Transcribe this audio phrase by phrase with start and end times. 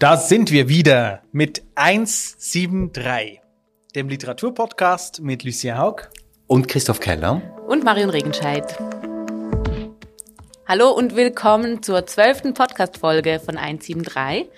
[0.00, 3.40] Da sind wir wieder mit 173,
[3.94, 6.10] dem Literaturpodcast mit Lucien Haug
[6.48, 8.76] und Christoph Keller und Marion Regenscheid.
[10.66, 14.50] Hallo und willkommen zur zwölften Podcast-Folge von 173.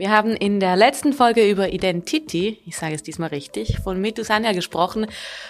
[0.00, 4.24] Wir haben in der letzten Folge über Identity, ich sage es diesmal richtig, von Mitu
[4.24, 5.06] Sanja gesprochen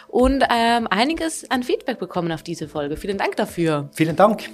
[0.08, 2.96] und ähm, einiges an Feedback bekommen auf diese Folge.
[2.96, 3.90] Vielen Dank dafür.
[3.92, 4.50] Vielen Dank.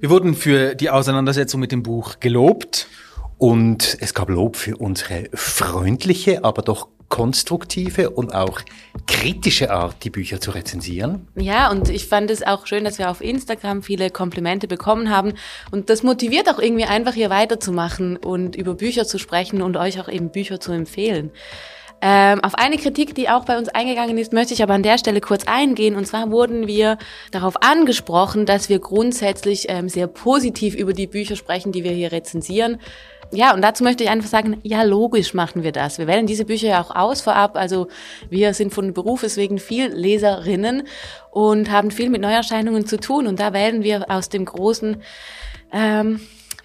[0.00, 2.88] Wir wurden für die Auseinandersetzung mit dem Buch gelobt
[3.36, 8.62] und es gab Lob für unsere freundliche, aber doch konstruktive und auch
[9.06, 11.28] kritische Art, die Bücher zu rezensieren.
[11.36, 15.34] Ja, und ich fand es auch schön, dass wir auf Instagram viele Komplimente bekommen haben.
[15.70, 20.00] Und das motiviert auch irgendwie einfach hier weiterzumachen und über Bücher zu sprechen und euch
[20.00, 21.32] auch eben Bücher zu empfehlen.
[22.00, 24.96] Ähm, auf eine Kritik, die auch bei uns eingegangen ist, möchte ich aber an der
[24.96, 25.96] Stelle kurz eingehen.
[25.96, 26.96] Und zwar wurden wir
[27.30, 32.10] darauf angesprochen, dass wir grundsätzlich ähm, sehr positiv über die Bücher sprechen, die wir hier
[32.10, 32.78] rezensieren
[33.32, 35.98] ja, und dazu möchte ich einfach sagen, ja, logisch machen wir das.
[35.98, 37.56] Wir wählen diese Bücher ja auch aus vorab.
[37.56, 37.88] Also
[38.28, 40.82] wir sind von Berufes wegen viel Leserinnen
[41.30, 43.26] und haben viel mit Neuerscheinungen zu tun.
[43.26, 44.98] Und da wählen wir aus dem großen
[45.72, 46.20] ähm,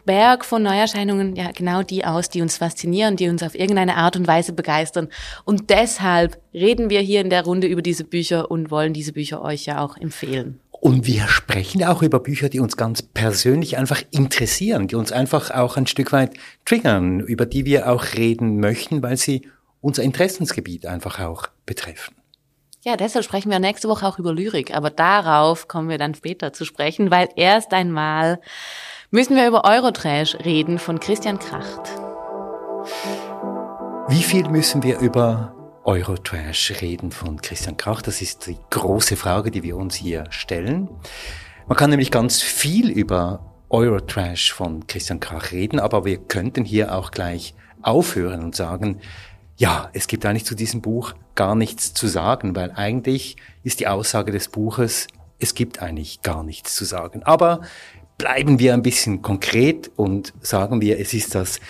[0.06, 4.16] Berg von Neuerscheinungen ja genau die aus, die uns faszinieren, die uns auf irgendeine Art
[4.16, 5.08] und Weise begeistern.
[5.46, 9.42] Und deshalb reden wir hier in der Runde über diese Bücher und wollen diese Bücher
[9.42, 10.60] euch ja auch empfehlen.
[10.80, 15.52] Und wir sprechen auch über Bücher, die uns ganz persönlich einfach interessieren, die uns einfach
[15.52, 16.34] auch ein Stück weit
[16.66, 19.50] triggern, über die wir auch reden möchten, weil sie
[19.82, 22.16] unser Interessensgebiet einfach auch betreffen.
[22.84, 26.54] Ja, deshalb sprechen wir nächste Woche auch über Lyrik, aber darauf kommen wir dann später
[26.54, 28.40] zu sprechen, weil erst einmal
[29.10, 31.90] müssen wir über Eurotrash reden von Christian Kracht.
[34.10, 35.57] Wie viel müssen wir über
[35.88, 38.02] Eurotrash reden von Christian Krach?
[38.02, 40.90] Das ist die große Frage, die wir uns hier stellen.
[41.68, 46.94] Man kann nämlich ganz viel über Eurotrash von Christian Krach reden, aber wir könnten hier
[46.94, 49.00] auch gleich aufhören und sagen,
[49.56, 53.88] ja, es gibt eigentlich zu diesem Buch gar nichts zu sagen, weil eigentlich ist die
[53.88, 55.08] Aussage des Buches,
[55.40, 57.24] es gibt eigentlich gar nichts zu sagen.
[57.24, 57.62] Aber
[58.18, 61.62] bleiben wir ein bisschen konkret und sagen wir, es ist das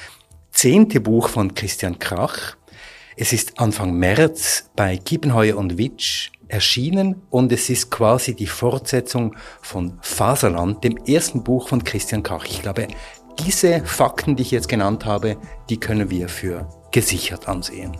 [0.49, 2.57] zehnte Buch von Christian Krach.
[3.19, 9.35] Es ist Anfang März bei Kiepenheuer und Witsch erschienen und es ist quasi die Fortsetzung
[9.63, 12.45] von Faserland, dem ersten Buch von Christian Krach.
[12.45, 12.87] Ich glaube,
[13.39, 15.35] diese Fakten, die ich jetzt genannt habe,
[15.67, 17.97] die können wir für gesichert ansehen.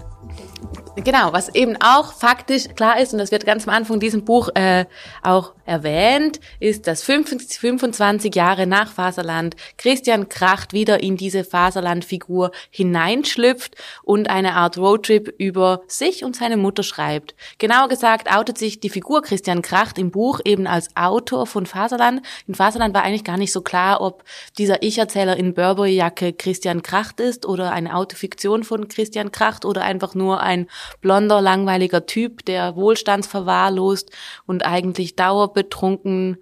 [1.03, 4.49] Genau, was eben auch faktisch klar ist, und das wird ganz am Anfang diesem Buch
[4.53, 4.85] äh,
[5.23, 13.75] auch erwähnt, ist, dass 25 Jahre nach Faserland Christian Kracht wieder in diese Faserland-Figur hineinschlüpft
[14.03, 17.35] und eine Art Roadtrip über sich und seine Mutter schreibt.
[17.57, 22.21] Genauer gesagt outet sich die Figur Christian Kracht im Buch eben als Autor von Faserland.
[22.47, 24.23] In Faserland war eigentlich gar nicht so klar, ob
[24.57, 30.15] dieser Ich-Erzähler in Burberry-Jacke Christian Kracht ist oder eine Autofiktion von Christian Kracht oder einfach
[30.15, 30.67] nur ein
[31.01, 34.11] blonder, langweiliger Typ, der wohlstandsverwahrlost
[34.45, 35.15] und eigentlich
[35.57, 36.37] dauerbetrunken,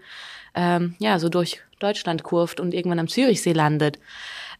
[0.53, 3.99] ähm, ja, so durch Deutschland kurft und irgendwann am Zürichsee landet.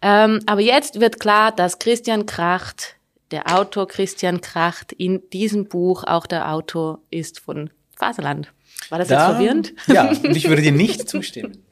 [0.02, 2.98] Ähm, aber jetzt wird klar, dass Christian Kracht,
[3.32, 8.52] der Autor Christian Kracht, in diesem Buch auch der Autor ist von Faserland.
[8.90, 9.74] War das da, jetzt verwirrend?
[9.88, 11.64] Ja, und ich würde dir nicht zustimmen.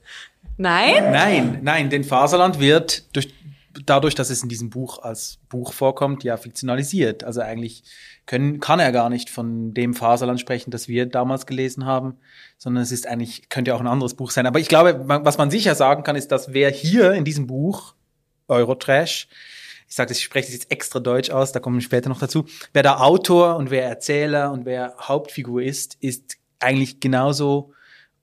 [0.58, 1.12] Nein?
[1.12, 3.34] Nein, nein, denn Faserland wird durch
[3.86, 7.24] dadurch, dass es in diesem Buch als Buch vorkommt, ja fiktionalisiert.
[7.24, 7.84] Also eigentlich
[8.26, 12.16] können, kann er gar nicht von dem Faserland sprechen, das wir damals gelesen haben,
[12.58, 14.46] sondern es ist eigentlich, könnte ja auch ein anderes Buch sein.
[14.46, 17.96] Aber ich glaube, was man sicher sagen kann, ist, dass wer hier in diesem Buch,
[18.48, 19.28] Eurotrash,
[19.88, 22.20] ich sage das, ich spreche das jetzt extra deutsch aus, da kommen wir später noch
[22.20, 27.74] dazu, wer der Autor und wer Erzähler und wer Hauptfigur ist, ist eigentlich genauso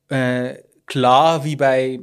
[0.09, 0.55] äh,
[0.87, 2.01] klar wie bei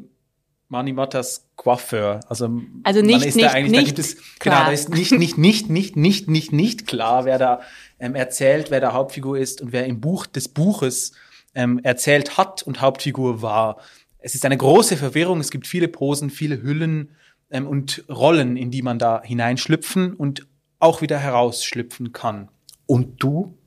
[0.69, 2.19] Mani Mattas Coiffeur.
[2.27, 4.55] Also, also nicht, ist nicht, da eigentlich, nicht da gibt es, klar.
[4.55, 7.61] genau, da ist nicht, nicht, nicht, nicht, nicht, nicht, nicht klar, wer da
[7.99, 11.13] ähm, erzählt, wer der Hauptfigur ist und wer im Buch des Buches
[11.55, 13.77] ähm, erzählt hat und Hauptfigur war.
[14.19, 17.11] Es ist eine große Verwirrung, es gibt viele Posen, viele Hüllen
[17.49, 20.47] ähm, und Rollen, in die man da hineinschlüpfen und
[20.79, 22.49] auch wieder herausschlüpfen kann.
[22.85, 23.57] Und du,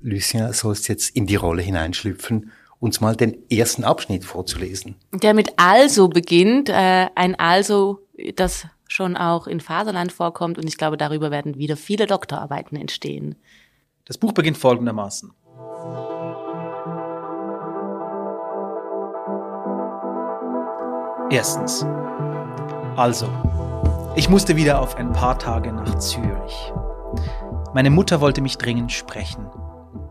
[0.00, 2.50] Lucien, sollst jetzt in die Rolle hineinschlüpfen
[2.84, 4.96] uns mal den ersten Abschnitt vorzulesen.
[5.12, 8.00] Der mit also beginnt, äh, ein also,
[8.36, 13.36] das schon auch in Faserland vorkommt und ich glaube, darüber werden wieder viele Doktorarbeiten entstehen.
[14.06, 15.32] Das Buch beginnt folgendermaßen.
[21.30, 21.86] Erstens.
[22.96, 23.26] Also,
[24.14, 26.72] ich musste wieder auf ein paar Tage nach Zürich.
[27.72, 29.46] Meine Mutter wollte mich dringend sprechen.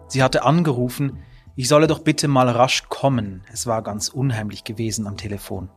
[0.07, 1.19] Sie hatte angerufen,
[1.55, 3.43] ich solle doch bitte mal rasch kommen.
[3.53, 5.69] Es war ganz unheimlich gewesen am Telefon.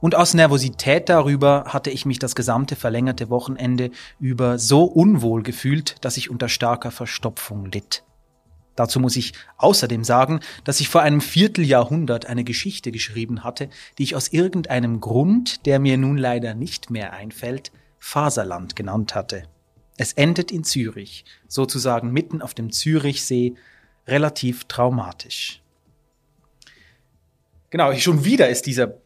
[0.00, 3.90] Und aus Nervosität darüber hatte ich mich das gesamte verlängerte Wochenende
[4.20, 8.04] über so unwohl gefühlt, dass ich unter starker Verstopfung litt.
[8.76, 14.02] Dazu muss ich außerdem sagen, dass ich vor einem Vierteljahrhundert eine Geschichte geschrieben hatte, die
[14.02, 19.44] ich aus irgendeinem Grund, der mir nun leider nicht mehr einfällt, Faserland genannt hatte.
[19.96, 23.54] Es endet in Zürich, sozusagen mitten auf dem Zürichsee,
[24.06, 25.62] relativ traumatisch.
[27.70, 28.98] Genau, schon wieder ist dieser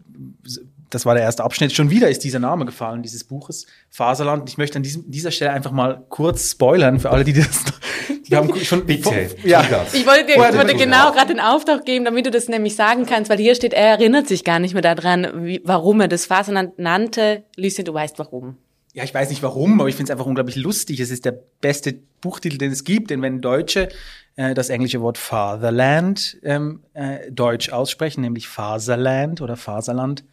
[0.90, 1.72] das war der erste Abschnitt.
[1.72, 4.48] Schon wieder ist dieser Name gefallen, dieses Buches, Faserland.
[4.48, 7.64] Ich möchte an diesem, dieser Stelle einfach mal kurz spoilern für alle, die das,
[8.28, 9.30] die haben schon, bitte.
[9.44, 9.64] Ja.
[9.92, 13.06] Ich wollte dir, ich wollte genau gerade den Auftrag geben, damit du das nämlich sagen
[13.06, 16.26] kannst, weil hier steht, er erinnert sich gar nicht mehr daran, wie, warum er das
[16.26, 17.44] Faserland nannte.
[17.56, 18.56] Lucien, du weißt warum.
[18.92, 20.98] Ja, ich weiß nicht warum, aber ich finde es einfach unglaublich lustig.
[20.98, 23.88] Es ist der beste Buchtitel, den es gibt, denn wenn Deutsche
[24.34, 30.24] äh, das englische Wort Fatherland ähm, äh, deutsch aussprechen, nämlich Faserland oder Faserland,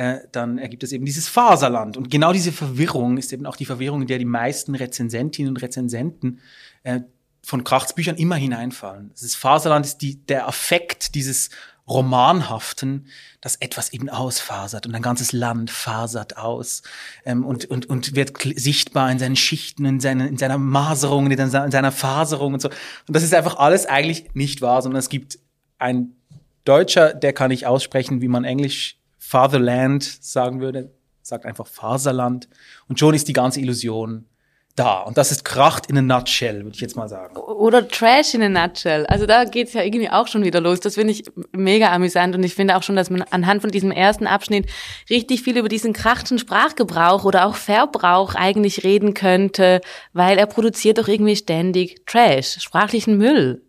[0.00, 1.98] äh, dann ergibt es eben dieses Faserland.
[1.98, 5.58] Und genau diese Verwirrung ist eben auch die Verwirrung, in der die meisten Rezensentinnen und
[5.58, 6.40] Rezensenten
[6.84, 7.00] äh,
[7.42, 9.10] von Krachtsbüchern immer hineinfallen.
[9.20, 11.50] Das Faserland ist die, der Affekt dieses
[11.86, 13.08] Romanhaften,
[13.42, 16.80] dass etwas eben ausfasert und ein ganzes Land fasert aus
[17.26, 21.36] ähm, und, und, und wird sichtbar in seinen Schichten, in, seine, in seiner Maserung, in
[21.36, 22.70] seiner, in seiner Faserung und so.
[22.70, 25.38] Und das ist einfach alles eigentlich nicht wahr, sondern es gibt
[25.78, 26.16] ein
[26.64, 28.99] Deutscher, der kann nicht aussprechen, wie man Englisch
[29.30, 30.90] Fatherland sagen würde,
[31.22, 32.48] sagt einfach Faserland.
[32.88, 34.26] Und schon ist die ganze Illusion
[34.74, 35.02] da.
[35.02, 37.36] Und das ist Kracht in a nutshell, würde ich jetzt mal sagen.
[37.36, 39.06] Oder Trash in a nutshell.
[39.06, 40.80] Also da geht's ja irgendwie auch schon wieder los.
[40.80, 41.22] Das finde ich
[41.52, 42.34] mega amüsant.
[42.34, 44.68] Und ich finde auch schon, dass man anhand von diesem ersten Abschnitt
[45.08, 49.80] richtig viel über diesen krachten Sprachgebrauch oder auch Verbrauch eigentlich reden könnte,
[50.12, 53.62] weil er produziert doch irgendwie ständig Trash, sprachlichen Müll.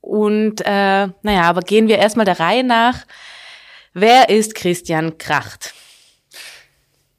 [0.00, 3.04] Und äh, naja, aber gehen wir erstmal der Reihe nach.
[3.94, 5.74] Wer ist Christian Kracht?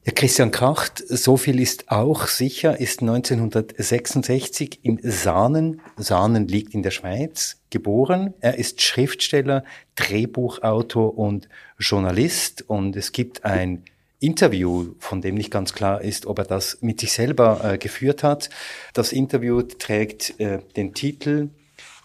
[0.05, 6.81] Ja, Christian Kracht, so viel ist auch sicher, ist 1966 in Sahnen, Sahnen liegt in
[6.81, 8.33] der Schweiz, geboren.
[8.39, 11.47] Er ist Schriftsteller, Drehbuchautor und
[11.77, 13.83] Journalist und es gibt ein
[14.19, 18.23] Interview, von dem nicht ganz klar ist, ob er das mit sich selber äh, geführt
[18.23, 18.49] hat.
[18.93, 21.49] Das Interview trägt äh, den Titel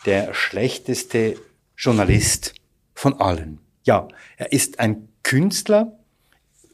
[0.04, 1.36] Der schlechteste
[1.74, 2.52] Journalist
[2.94, 3.60] von allen.
[3.88, 4.06] Ja,
[4.36, 5.96] er ist ein Künstler,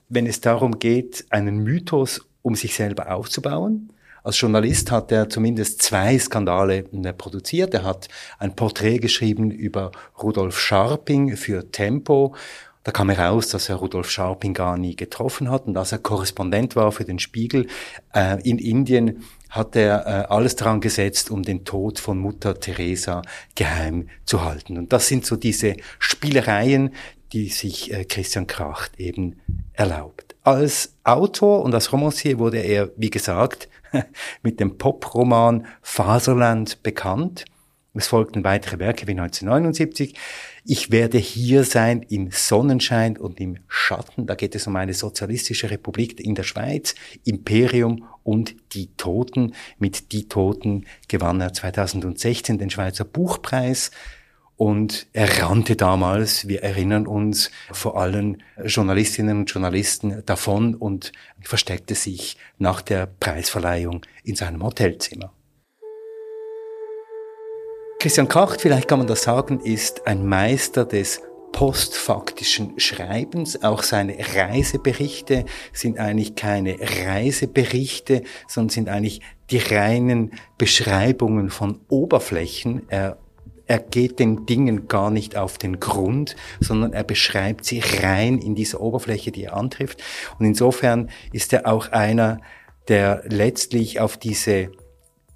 [0.08, 3.92] wenn es darum geht, einen Mythos um sich selber aufzubauen.
[4.24, 7.72] Als Journalist hat er zumindest zwei Skandale äh, produziert.
[7.72, 8.08] Er hat
[8.40, 12.34] ein Porträt geschrieben über Rudolf Scharping für Tempo.
[12.82, 16.74] Da kam heraus, dass er Rudolf Scharping gar nie getroffen hat und dass er Korrespondent
[16.74, 17.68] war für den Spiegel.
[18.12, 19.22] Äh, in Indien
[19.54, 23.22] hat er äh, alles daran gesetzt, um den Tod von Mutter Teresa
[23.54, 24.76] geheim zu halten.
[24.76, 26.92] Und das sind so diese Spielereien,
[27.32, 29.40] die sich äh, Christian Kracht eben
[29.72, 30.34] erlaubt.
[30.42, 33.68] Als Autor und als Romancier wurde er, wie gesagt,
[34.42, 37.44] mit dem Poproman Faserland bekannt.
[37.96, 40.16] Es folgten weitere Werke wie 1979.
[40.64, 44.26] Ich werde hier sein im Sonnenschein und im Schatten.
[44.26, 49.54] Da geht es um eine sozialistische Republik in der Schweiz, Imperium und die Toten.
[49.78, 53.92] Mit Die Toten gewann er 2016 den Schweizer Buchpreis.
[54.56, 61.94] Und er rannte damals, wir erinnern uns, vor allen Journalistinnen und Journalisten davon und versteckte
[61.96, 65.32] sich nach der Preisverleihung in seinem Hotelzimmer.
[67.98, 71.22] Christian Kracht, vielleicht kann man das sagen, ist ein Meister des
[71.54, 73.62] postfaktischen Schreibens.
[73.62, 79.20] Auch seine Reiseberichte sind eigentlich keine Reiseberichte, sondern sind eigentlich
[79.50, 82.82] die reinen Beschreibungen von Oberflächen.
[82.88, 83.18] Er,
[83.66, 88.56] er geht den Dingen gar nicht auf den Grund, sondern er beschreibt sie rein in
[88.56, 90.02] dieser Oberfläche, die er antrifft.
[90.40, 92.40] Und insofern ist er auch einer,
[92.88, 94.72] der letztlich auf diese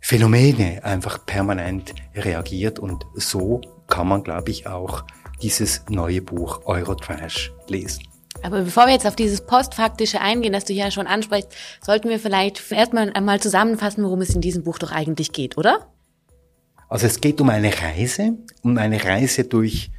[0.00, 5.04] Phänomene einfach permanent reagiert und so kann man, glaube ich, auch
[5.42, 8.02] dieses neue Buch Eurotrash lesen.
[8.42, 11.48] Aber bevor wir jetzt auf dieses Postfaktische eingehen, das du ja schon ansprichst,
[11.84, 15.88] sollten wir vielleicht erstmal einmal zusammenfassen, worum es in diesem Buch doch eigentlich geht, oder?
[16.88, 19.90] Also es geht um eine Reise, um eine Reise durch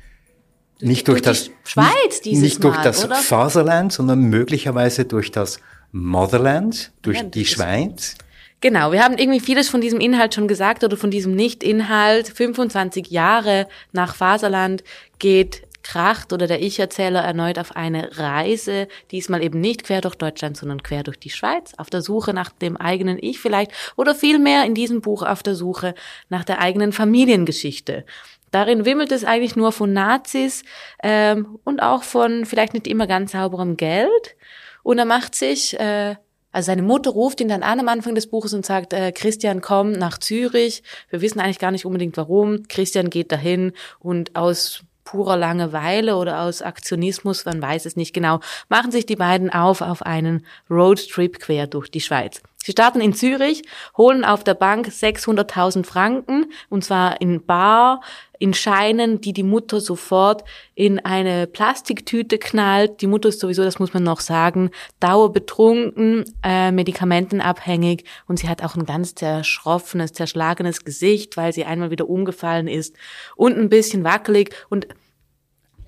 [0.82, 3.16] nicht durch, durch das Schweiz dieses nicht durch das oder?
[3.16, 5.60] Faserland, sondern möglicherweise durch das
[5.92, 8.16] Motherland, durch ja, die Schweiz.
[8.62, 12.28] Genau, wir haben irgendwie vieles von diesem Inhalt schon gesagt oder von diesem Nicht-Inhalt.
[12.28, 14.84] 25 Jahre nach Faserland
[15.18, 20.58] geht Kracht oder der Ich-Erzähler erneut auf eine Reise, diesmal eben nicht quer durch Deutschland,
[20.58, 24.66] sondern quer durch die Schweiz, auf der Suche nach dem eigenen Ich vielleicht oder vielmehr
[24.66, 25.96] in diesem Buch auf der Suche
[26.28, 28.06] nach der eigenen Familiengeschichte.
[28.52, 30.64] Darin wimmelt es eigentlich nur von Nazis
[31.02, 34.36] ähm, und auch von vielleicht nicht immer ganz sauberem Geld.
[34.84, 36.16] Und er macht sich, äh,
[36.52, 39.62] also seine Mutter ruft ihn dann an am Anfang des Buches und sagt, äh, Christian,
[39.62, 40.84] komm nach Zürich.
[41.10, 42.68] Wir wissen eigentlich gar nicht unbedingt warum.
[42.68, 48.42] Christian geht dahin und aus purer Langeweile oder aus Aktionismus, man weiß es nicht genau,
[48.68, 52.44] machen sich die beiden auf auf einen Roadtrip quer durch die Schweiz.
[52.64, 53.64] Sie starten in Zürich,
[53.98, 58.02] holen auf der Bank 600.000 Franken, und zwar in Bar,
[58.38, 60.44] in Scheinen, die die Mutter sofort
[60.76, 63.02] in eine Plastiktüte knallt.
[63.02, 68.62] Die Mutter ist sowieso, das muss man noch sagen, dauerbetrunken, äh, medikamentenabhängig und sie hat
[68.64, 72.96] auch ein ganz zerschroffenes, zerschlagenes Gesicht, weil sie einmal wieder umgefallen ist
[73.38, 74.88] und ein bisschen wackelig und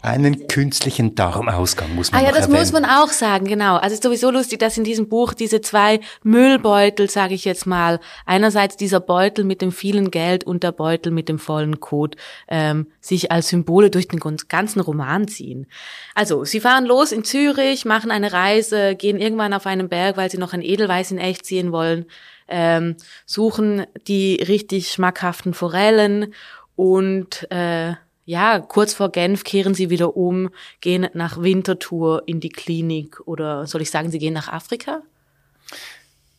[0.01, 2.59] einen künstlichen Darmausgang muss man Ah ja, das erwähnen.
[2.59, 3.75] muss man auch sagen, genau.
[3.75, 7.67] Also es ist sowieso lustig, dass in diesem Buch diese zwei Müllbeutel, sage ich jetzt
[7.67, 12.17] mal, einerseits dieser Beutel mit dem vielen Geld und der Beutel mit dem vollen Code,
[12.47, 15.67] ähm, sich als Symbole durch den ganzen Roman ziehen.
[16.15, 20.31] Also, sie fahren los in Zürich, machen eine Reise, gehen irgendwann auf einen Berg, weil
[20.31, 22.05] sie noch ein Edelweiß in echt ziehen wollen,
[22.47, 26.33] ähm, suchen die richtig schmackhaften Forellen
[26.75, 27.93] und äh,
[28.31, 33.67] ja, kurz vor Genf kehren sie wieder um, gehen nach Winterthur in die Klinik oder
[33.67, 35.01] soll ich sagen, sie gehen nach Afrika?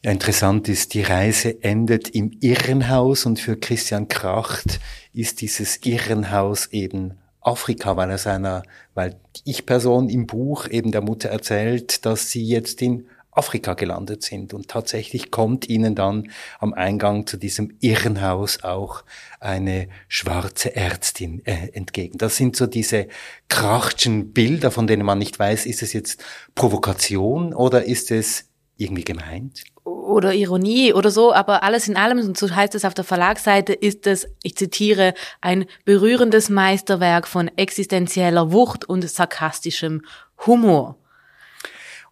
[0.03, 4.81] Ja, interessant ist, die Reise endet im Irrenhaus und für Christian Kracht
[5.13, 8.63] ist dieses Irrenhaus eben Afrika, weil er seiner,
[8.95, 14.23] weil die Ich-Person im Buch eben der Mutter erzählt, dass sie jetzt in Afrika gelandet
[14.23, 14.55] sind.
[14.55, 19.05] Und tatsächlich kommt ihnen dann am Eingang zu diesem Irrenhaus auch
[19.41, 22.19] eine schwarze Ärztin äh, entgegen.
[22.19, 23.09] Das sind so diese
[23.49, 26.23] krachtschen Bilder, von denen man nicht weiß, ist es jetzt
[26.55, 29.65] Provokation oder ist es irgendwie gemeint?
[29.85, 33.73] Oder Ironie oder so, aber alles in allem, und so heißt es auf der Verlagsseite,
[33.73, 40.03] ist es, ich zitiere, ein berührendes Meisterwerk von existenzieller Wucht und sarkastischem
[40.47, 40.99] Humor.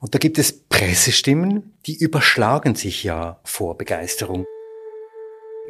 [0.00, 4.47] Und da gibt es Pressestimmen, die überschlagen sich ja vor Begeisterung.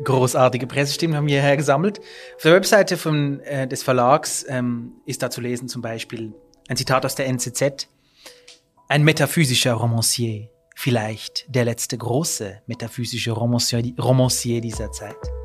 [0.05, 1.99] Großartige Pressestimmen haben wir hierher gesammelt.
[2.37, 6.33] Auf der Webseite von, äh, des Verlags ähm, ist da zu lesen zum Beispiel
[6.69, 7.89] ein Zitat aus der NZZ.
[8.89, 15.40] Ein metaphysischer Romancier, vielleicht der letzte große metaphysische Romancier, Romancier dieser Zeit.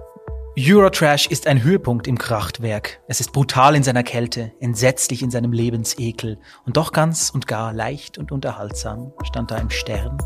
[0.57, 3.01] Eurotrash ist ein Höhepunkt im Krachtwerk.
[3.09, 7.73] Es ist brutal in seiner Kälte, entsetzlich in seinem Lebensekel und doch ganz und gar
[7.73, 10.17] leicht und unterhaltsam, stand da im Stern.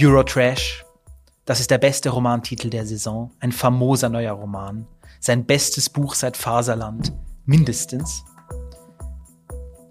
[0.00, 0.86] Eurotrash,
[1.44, 4.86] das ist der beste Romantitel der Saison, ein famoser neuer Roman,
[5.20, 7.12] sein bestes Buch seit Faserland,
[7.44, 8.24] mindestens.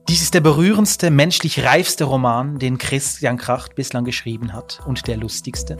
[0.09, 5.17] Dies ist der berührendste, menschlich reifste Roman, den Christian Kracht bislang geschrieben hat und der
[5.17, 5.77] lustigste.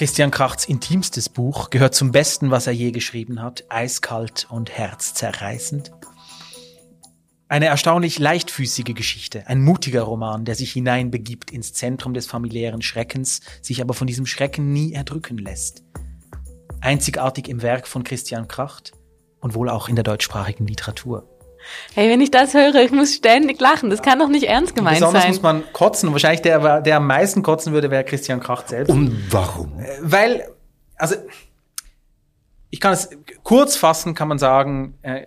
[0.00, 5.92] Christian Krachts intimstes Buch gehört zum Besten, was er je geschrieben hat, eiskalt und herzzerreißend.
[7.48, 13.42] Eine erstaunlich leichtfüßige Geschichte, ein mutiger Roman, der sich hineinbegibt ins Zentrum des familiären Schreckens,
[13.60, 15.84] sich aber von diesem Schrecken nie erdrücken lässt.
[16.80, 18.92] Einzigartig im Werk von Christian Kracht
[19.40, 21.28] und wohl auch in der deutschsprachigen Literatur.
[21.94, 23.90] Hey, wenn ich das höre, ich muss ständig lachen.
[23.90, 25.30] Das kann doch nicht ernst gemeint Besonders sein.
[25.32, 26.08] muss man kotzen.
[26.08, 28.90] Und wahrscheinlich der, der am meisten kotzen würde, wäre Christian Kracht selbst.
[28.90, 29.72] Und warum?
[30.00, 30.48] Weil,
[30.96, 31.16] also,
[32.70, 33.10] ich kann es
[33.42, 35.26] kurz fassen, kann man sagen, äh,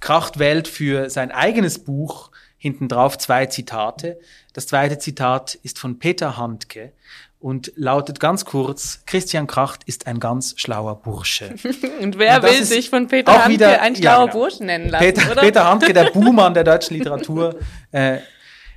[0.00, 4.18] Kracht wählt für sein eigenes Buch hinten drauf zwei Zitate.
[4.52, 6.92] Das zweite Zitat ist von Peter Handke
[7.40, 11.54] und lautet ganz kurz, Christian Kracht ist ein ganz schlauer Bursche.
[12.00, 14.38] Und wer Und will sich von Peter Handke wieder- ein ja, schlauer genau.
[14.40, 15.40] Burschen nennen lassen, Peter, oder?
[15.42, 17.56] Peter Handke, der Buhmann der deutschen Literatur.
[17.92, 18.18] Äh,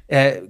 [0.08, 0.42] äh,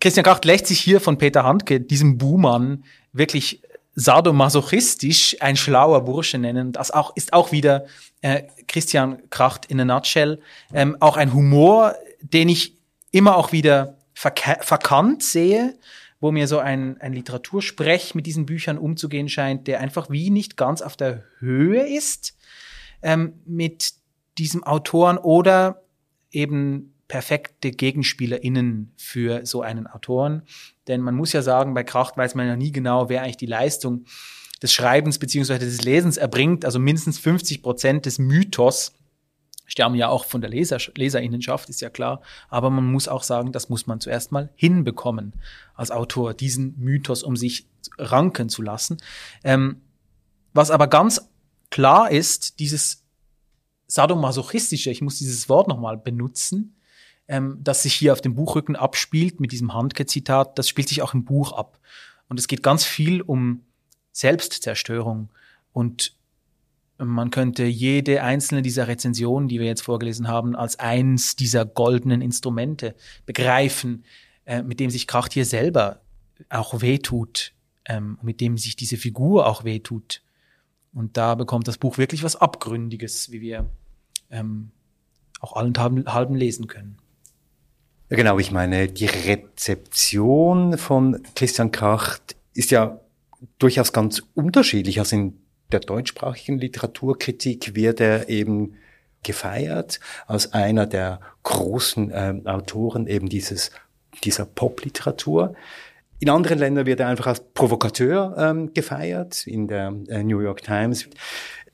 [0.00, 3.60] Christian Kracht lässt sich hier von Peter Handke, diesem Buhmann, wirklich
[3.94, 6.72] sadomasochistisch ein schlauer Bursche nennen.
[6.72, 7.84] Das auch, ist auch wieder
[8.22, 10.40] äh, Christian Kracht in a nutshell.
[10.72, 12.76] Ähm, auch ein Humor, den ich
[13.12, 15.74] immer auch wieder verka- verkannt sehe,
[16.24, 20.56] wo mir so ein, ein Literatursprech mit diesen Büchern umzugehen scheint, der einfach wie nicht
[20.56, 22.34] ganz auf der Höhe ist
[23.02, 23.92] ähm, mit
[24.38, 25.82] diesem Autoren oder
[26.30, 30.44] eben perfekte GegenspielerInnen für so einen Autoren.
[30.88, 33.44] Denn man muss ja sagen, bei Kracht weiß man ja nie genau, wer eigentlich die
[33.44, 34.06] Leistung
[34.62, 36.64] des Schreibens beziehungsweise des Lesens erbringt.
[36.64, 38.94] Also mindestens 50 Prozent des Mythos
[39.66, 42.20] stammen ja auch von der Leser, Leserinnenschaft, ist ja klar.
[42.48, 45.34] Aber man muss auch sagen, das muss man zuerst mal hinbekommen
[45.74, 47.66] als Autor, diesen Mythos um sich
[47.98, 48.98] ranken zu lassen.
[49.42, 49.80] Ähm,
[50.52, 51.28] was aber ganz
[51.70, 53.04] klar ist, dieses
[53.86, 56.76] sadomasochistische, ich muss dieses Wort nochmal benutzen,
[57.28, 61.14] ähm, das sich hier auf dem Buchrücken abspielt mit diesem Handke-Zitat, das spielt sich auch
[61.14, 61.78] im Buch ab.
[62.28, 63.64] Und es geht ganz viel um
[64.12, 65.30] Selbstzerstörung
[65.72, 66.16] und
[66.98, 72.20] man könnte jede einzelne dieser Rezensionen, die wir jetzt vorgelesen haben, als eins dieser goldenen
[72.20, 72.94] Instrumente
[73.26, 74.04] begreifen,
[74.44, 76.00] äh, mit dem sich Kracht hier selber
[76.48, 77.52] auch wehtut,
[77.86, 80.22] ähm, mit dem sich diese Figur auch wehtut.
[80.92, 83.66] Und da bekommt das Buch wirklich was Abgründiges, wie wir
[84.30, 84.70] ähm,
[85.40, 86.98] auch allenthalben lesen können.
[88.10, 93.00] Ja, genau, ich meine, die Rezeption von Christian Kracht ist ja
[93.58, 95.00] durchaus ganz unterschiedlich.
[95.00, 98.76] Also in der deutschsprachigen Literaturkritik wird er eben
[99.22, 103.70] gefeiert als einer der großen äh, Autoren eben dieses,
[104.22, 105.54] dieser Popliteratur.
[106.20, 110.62] In anderen Ländern wird er einfach als Provokateur ähm, gefeiert, in der äh, New York
[110.62, 111.08] Times.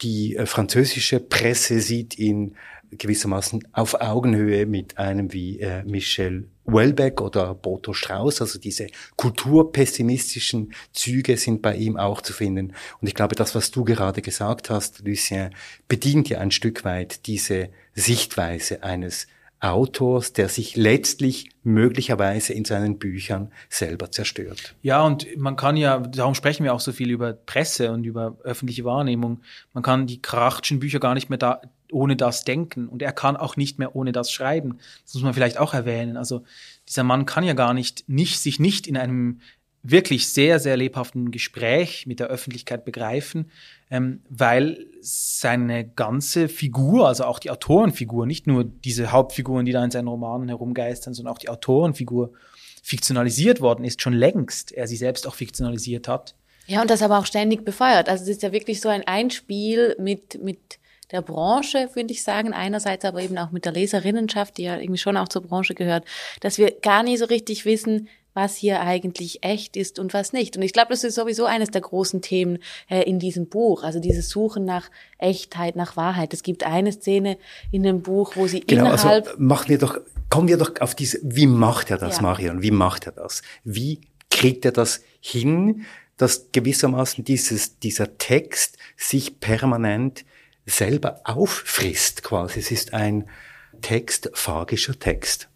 [0.01, 2.57] Die äh, französische Presse sieht ihn
[2.91, 8.41] gewissermaßen auf Augenhöhe mit einem wie äh, Michel Welbeck oder Boto Strauß.
[8.41, 12.73] Also diese kulturpessimistischen Züge sind bei ihm auch zu finden.
[13.01, 15.55] Und ich glaube, das, was du gerade gesagt hast, Lucien,
[15.89, 19.27] bedient ja ein Stück weit diese Sichtweise eines
[19.61, 24.75] Autors, der sich letztlich möglicherweise in seinen Büchern selber zerstört.
[24.81, 28.39] Ja, und man kann ja, darum sprechen wir auch so viel über Presse und über
[28.43, 29.43] öffentliche Wahrnehmung.
[29.75, 31.61] Man kann die Krachtschen Bücher gar nicht mehr da,
[31.93, 34.79] ohne das denken und er kann auch nicht mehr ohne das schreiben.
[35.05, 36.17] Das muss man vielleicht auch erwähnen.
[36.17, 36.43] Also
[36.89, 39.41] dieser Mann kann ja gar nicht, nicht sich nicht in einem
[39.83, 43.51] wirklich sehr, sehr lebhaften Gespräch mit der Öffentlichkeit begreifen,
[43.91, 49.83] ähm, weil seine ganze Figur, also auch die Autorenfigur, nicht nur diese Hauptfiguren, die da
[49.83, 52.33] in seinen Romanen herumgeistern, sondern auch die Autorenfigur
[52.83, 56.35] fiktionalisiert worden ist, schon längst er sie selbst auch fiktionalisiert hat.
[56.67, 58.09] Ja, und das aber auch ständig befeuert.
[58.09, 60.79] Also es ist ja wirklich so ein Einspiel mit, mit
[61.13, 64.99] der Branche, würde ich sagen, einerseits aber eben auch mit der Leserinnenschaft, die ja irgendwie
[64.99, 66.05] schon auch zur Branche gehört,
[66.41, 70.57] dass wir gar nie so richtig wissen, was hier eigentlich echt ist und was nicht.
[70.57, 73.99] Und ich glaube, das ist sowieso eines der großen Themen äh, in diesem Buch, also
[73.99, 74.89] dieses Suchen nach
[75.19, 76.33] Echtheit, nach Wahrheit.
[76.33, 77.39] Es gibt eine Szene
[77.73, 79.27] in dem Buch, wo sie genau, also innerhalb...
[79.27, 79.99] Also machen wir doch,
[80.29, 82.23] kommen wir doch auf diese, wie macht er das, ja.
[82.23, 82.63] Marion?
[82.63, 83.43] Wie macht er das?
[83.65, 85.85] Wie kriegt er das hin,
[86.17, 90.25] dass gewissermaßen dieses, dieser Text sich permanent
[90.67, 92.61] selber auffrisst quasi.
[92.61, 93.29] Es ist ein
[93.81, 95.51] Text, phagischer Text.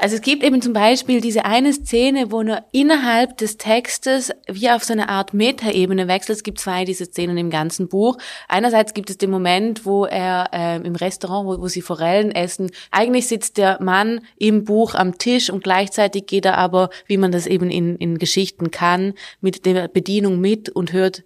[0.00, 4.70] Also es gibt eben zum Beispiel diese eine Szene, wo nur innerhalb des Textes wie
[4.70, 6.36] auf so eine Art Metaebene wechselt.
[6.36, 8.16] Es gibt zwei diese Szenen im ganzen Buch.
[8.46, 12.70] Einerseits gibt es den Moment, wo er äh, im Restaurant, wo, wo sie Forellen essen,
[12.92, 17.32] eigentlich sitzt der Mann im Buch am Tisch und gleichzeitig geht er aber, wie man
[17.32, 21.24] das eben in, in Geschichten kann, mit der Bedienung mit und hört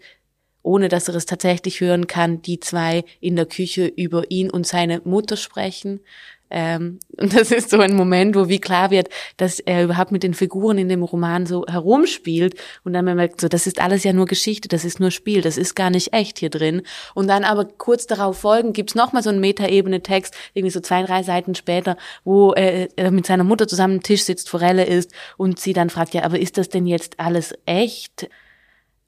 [0.62, 4.66] ohne dass er es tatsächlich hören kann, die zwei in der Küche über ihn und
[4.66, 6.00] seine Mutter sprechen.
[6.54, 10.22] Ähm, und das ist so ein Moment, wo wie klar wird, dass er überhaupt mit
[10.22, 14.04] den Figuren in dem Roman so herumspielt und dann man merkt so, das ist alles
[14.04, 16.82] ja nur Geschichte, das ist nur Spiel, das ist gar nicht echt hier drin.
[17.14, 21.02] Und dann aber kurz darauf folgen gibt's noch mal so einen Metaebene-Text, irgendwie so zwei,
[21.02, 25.58] drei Seiten später, wo er mit seiner Mutter zusammen am Tisch sitzt, Forelle ist und
[25.58, 28.28] sie dann fragt, ja, aber ist das denn jetzt alles echt?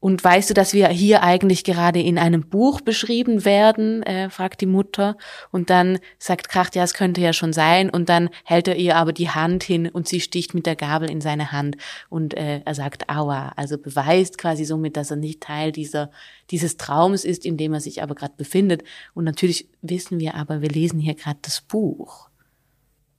[0.04, 4.02] Und weißt du, dass wir hier eigentlich gerade in einem Buch beschrieben werden?
[4.02, 5.16] Äh, fragt die Mutter.
[5.50, 7.88] Und dann sagt Kracht, ja, es könnte ja schon sein.
[7.88, 11.10] Und dann hält er ihr aber die Hand hin und sie sticht mit der Gabel
[11.10, 11.78] in seine Hand.
[12.10, 13.54] Und äh, er sagt, aua.
[13.56, 16.10] Also beweist quasi somit, dass er nicht Teil dieser,
[16.50, 18.84] dieses Traums ist, in dem er sich aber gerade befindet.
[19.14, 22.28] Und natürlich wissen wir aber, wir lesen hier gerade das Buch.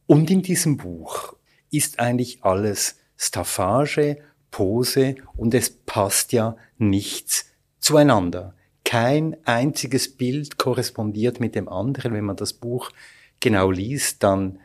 [0.05, 1.33] Und in diesem Buch
[1.71, 4.17] ist eigentlich alles Staffage,
[4.55, 7.45] Pose und es passt ja nichts
[7.79, 8.53] zueinander.
[8.83, 12.11] Kein einziges Bild korrespondiert mit dem anderen.
[12.13, 12.91] Wenn man das Buch
[13.39, 14.59] genau liest, dann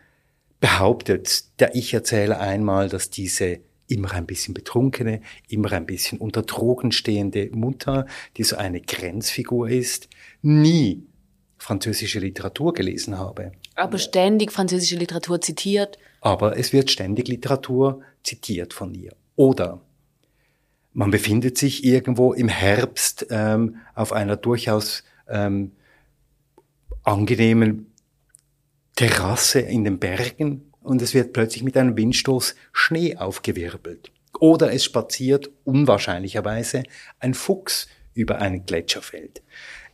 [0.59, 6.91] behauptet der Ich-Erzähler einmal, dass diese immer ein bisschen betrunkene, immer ein bisschen unter Drogen
[6.91, 10.09] stehende Mutter, die so eine Grenzfigur ist,
[10.43, 11.05] nie
[11.59, 13.53] französische Literatur gelesen habe.
[13.77, 15.97] Aber ständig französische Literatur zitiert.
[16.23, 19.15] Aber es wird ständig Literatur zitiert von ihr.
[19.37, 19.81] Oder
[20.93, 25.73] man befindet sich irgendwo im Herbst ähm, auf einer durchaus ähm,
[27.03, 27.93] angenehmen
[28.97, 34.11] Terrasse in den Bergen und es wird plötzlich mit einem Windstoß Schnee aufgewirbelt.
[34.41, 36.83] Oder es spaziert unwahrscheinlicherweise
[37.19, 39.43] ein Fuchs über ein Gletscherfeld.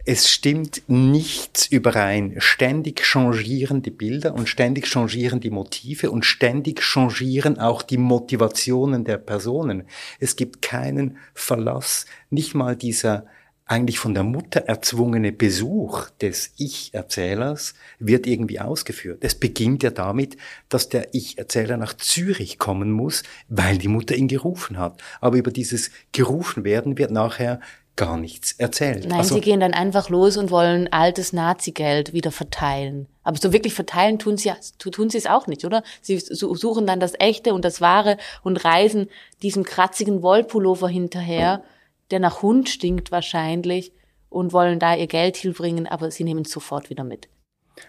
[0.09, 2.37] Es stimmt nichts überein.
[2.39, 9.03] Ständig changieren die Bilder und ständig changieren die Motive und ständig changieren auch die Motivationen
[9.03, 9.83] der Personen.
[10.21, 13.27] Es gibt keinen Verlass, nicht mal dieser
[13.65, 19.19] eigentlich von der Mutter erzwungene Besuch des Ich-Erzählers wird irgendwie ausgeführt.
[19.23, 20.37] Es beginnt ja damit,
[20.69, 25.03] dass der Ich-Erzähler nach Zürich kommen muss, weil die Mutter ihn gerufen hat.
[25.21, 27.61] Aber über dieses gerufen werden wird nachher
[27.97, 29.09] gar nichts erzählt.
[29.09, 33.09] Nein, also, sie gehen dann einfach los und wollen altes Nazi-Geld wieder verteilen.
[33.23, 35.83] Aber so wirklich verteilen tun sie, tun sie es auch nicht, oder?
[36.03, 39.09] Sie suchen dann das Echte und das Wahre und reisen
[39.43, 41.63] diesem kratzigen Wollpullover hinterher,
[42.11, 43.93] der nach Hund stinkt wahrscheinlich,
[44.29, 47.29] und wollen da ihr Geld hinbringen, aber sie nehmen es sofort wieder mit.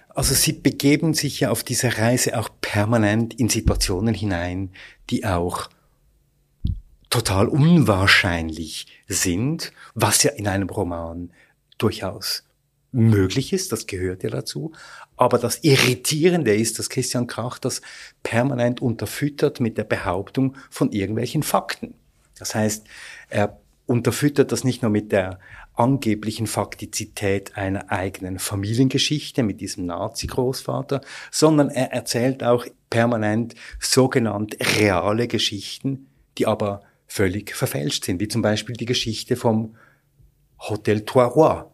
[0.10, 4.72] Also sie begeben sich ja auf dieser Reise auch permanent in Situationen hinein,
[5.10, 5.70] die auch
[7.17, 11.32] total unwahrscheinlich sind, was ja in einem Roman
[11.80, 12.43] durchaus
[12.91, 14.71] möglich ist, das gehört ja dazu.
[15.15, 17.82] Aber das Irritierende ist, dass Christian Krach das
[18.21, 21.95] permanent unterfüttert mit der Behauptung von irgendwelchen Fakten.
[22.38, 22.86] Das heißt,
[23.30, 25.39] er unterfüttert das nicht nur mit der
[25.73, 31.01] angeblichen Faktizität einer eigenen Familiengeschichte mit diesem Nazi-Großvater,
[31.32, 36.06] sondern er erzählt auch permanent sogenannt reale Geschichten,
[36.38, 39.76] die aber völlig verfälscht sind, wie zum Beispiel die Geschichte vom
[40.60, 41.65] Hotel Trois Rois.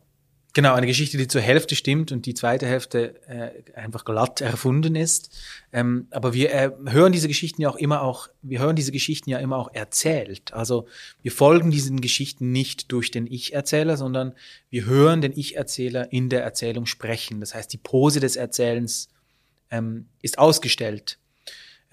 [0.55, 4.95] Genau, eine Geschichte, die zur Hälfte stimmt und die zweite Hälfte äh, einfach glatt erfunden
[4.95, 5.35] ist.
[5.71, 9.31] Ähm, aber wir äh, hören diese Geschichten ja auch immer auch, wir hören diese Geschichten
[9.31, 10.53] ja immer auch erzählt.
[10.53, 10.85] Also
[11.23, 14.35] wir folgen diesen Geschichten nicht durch den Ich-Erzähler, sondern
[14.69, 17.39] wir hören den Ich-Erzähler in der Erzählung sprechen.
[17.39, 19.09] Das heißt, die Pose des Erzählens
[19.71, 21.17] ähm, ist ausgestellt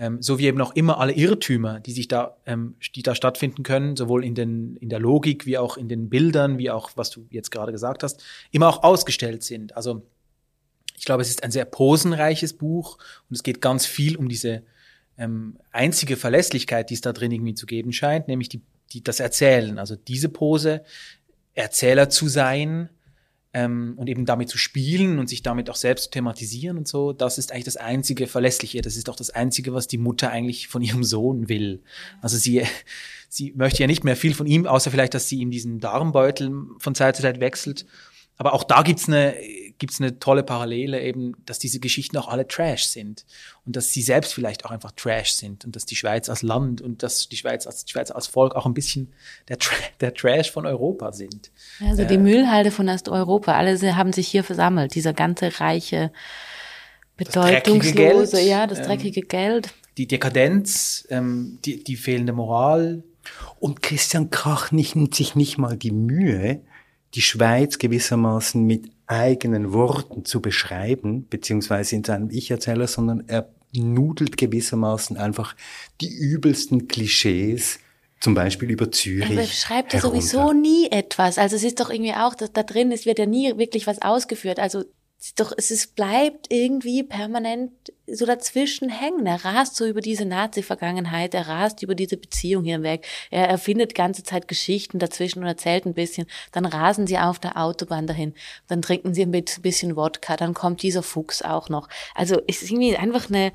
[0.01, 3.63] ähm, so wie eben auch immer alle Irrtümer, die sich da, ähm, die da stattfinden
[3.63, 7.11] können, sowohl in den in der Logik wie auch in den Bildern, wie auch was
[7.11, 9.77] du jetzt gerade gesagt hast, immer auch ausgestellt sind.
[9.77, 10.03] Also
[10.97, 12.97] ich glaube, es ist ein sehr posenreiches Buch
[13.29, 14.63] und es geht ganz viel um diese
[15.19, 19.21] ähm, einzige Verlässlichkeit, die es da drin irgendwie zu geben scheint, nämlich die, die das
[19.21, 19.79] Erzählen.
[19.79, 20.83] Also diese Pose,
[21.53, 22.89] Erzähler zu sein,
[23.53, 27.13] ähm, und eben damit zu spielen und sich damit auch selbst zu thematisieren und so,
[27.13, 28.81] das ist eigentlich das einzige Verlässliche.
[28.81, 31.83] Das ist auch das einzige, was die Mutter eigentlich von ihrem Sohn will.
[32.21, 32.65] Also sie,
[33.29, 36.53] sie möchte ja nicht mehr viel von ihm, außer vielleicht, dass sie ihm diesen Darmbeutel
[36.79, 37.87] von Zeit zu Zeit wechselt.
[38.37, 39.35] Aber auch da gibt's eine,
[39.81, 43.25] gibt's eine tolle Parallele eben, dass diese Geschichten auch alle Trash sind
[43.65, 46.83] und dass sie selbst vielleicht auch einfach Trash sind und dass die Schweiz als Land
[46.83, 49.13] und dass die Schweiz als, die Schweiz als Volk auch ein bisschen
[49.49, 51.51] der, Tra der Trash von Europa sind.
[51.81, 56.13] Also die äh, Müllhalde von Osteuropa, alle haben sich hier versammelt, dieser ganze reiche,
[57.17, 59.75] bedeutungslose, das ja, das ähm, dreckige ähm, Geld.
[59.97, 63.03] Die Dekadenz, ähm, die, die fehlende Moral.
[63.59, 66.63] Und Christian Krach nimmt sich nicht mal die Mühe,
[67.15, 74.37] die Schweiz gewissermaßen mit eigenen Worten zu beschreiben, beziehungsweise in seinem Ich-Erzähler, sondern er nudelt
[74.37, 75.55] gewissermaßen einfach
[76.01, 77.81] die übelsten Klischees,
[78.21, 79.37] zum Beispiel über Zürich.
[79.37, 81.39] Er schreibt ja sowieso nie etwas.
[81.39, 84.03] Also es ist doch irgendwie auch, dass da drin ist, wird ja nie wirklich was
[84.03, 84.59] ausgeführt.
[84.59, 84.85] Also
[85.37, 87.73] doch, es ist, bleibt irgendwie permanent
[88.07, 89.27] so dazwischen hängen.
[89.27, 93.07] Er rast so über diese Nazi-Vergangenheit, er rast über diese Beziehung hinweg.
[93.31, 96.27] Er erfindet ganze Zeit Geschichten dazwischen und erzählt ein bisschen.
[96.53, 98.35] Dann rasen sie auf der Autobahn dahin.
[98.67, 100.39] Dann trinken sie ein bisschen Wodka.
[100.39, 101.89] Dann kommt dieser Fuchs auch noch.
[102.15, 103.53] Also es ist irgendwie einfach eine,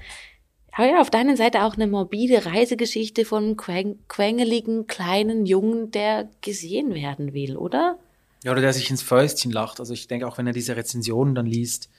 [0.71, 6.93] aber ja, auf deiner Seite auch eine morbide Reisegeschichte von quengeligen kleinen Jungen, der gesehen
[6.93, 7.97] werden will, oder?
[8.45, 9.79] Ja, oder der sich ins Fäustchen lacht.
[9.79, 11.89] Also ich denke auch, wenn er diese Rezensionen dann liest,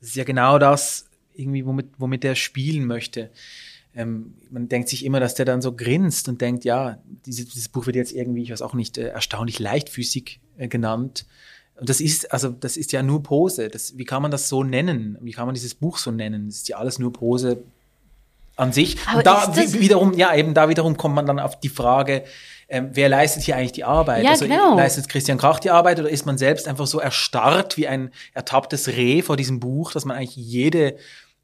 [0.00, 3.30] das ist ja genau das, irgendwie, womit, womit er spielen möchte.
[3.94, 7.68] Ähm, man denkt sich immer, dass der dann so grinst und denkt, ja, diese, dieses
[7.68, 11.26] Buch wird jetzt irgendwie, ich weiß auch nicht, äh, erstaunlich leichtfüßig äh, genannt.
[11.78, 13.68] Und das ist, also das ist ja nur Pose.
[13.68, 15.18] Das, wie kann man das so nennen?
[15.20, 16.46] Wie kann man dieses Buch so nennen?
[16.46, 17.62] Das ist ja alles nur Pose
[18.56, 18.96] an sich.
[19.06, 22.24] Aber und da wiederum, ja, eben da wiederum kommt man dann auf die Frage,
[22.68, 24.24] ähm, wer leistet hier eigentlich die Arbeit?
[24.24, 24.76] Ja, also genau.
[24.76, 28.88] leistet Christian Krach die Arbeit oder ist man selbst einfach so erstarrt wie ein ertapptes
[28.88, 30.96] Reh vor diesem Buch, dass man eigentlich jede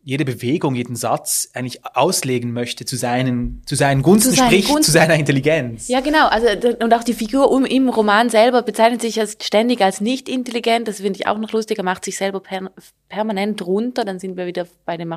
[0.05, 4.67] jede Bewegung, jeden Satz eigentlich auslegen möchte zu seinen, zu seinen Gunsten, zu seinen sprich
[4.67, 4.83] Gunsten.
[4.83, 5.87] zu seiner Intelligenz.
[5.89, 6.27] Ja, genau.
[6.27, 6.49] Also,
[6.81, 10.89] und auch die Figur um, im Roman selber bezeichnet sich als ständig als nicht intelligent.
[10.89, 12.73] Das finde ich auch noch lustiger, macht sich selber per,
[13.09, 14.05] permanent runter.
[14.05, 15.15] Dann sind wir wieder bei dem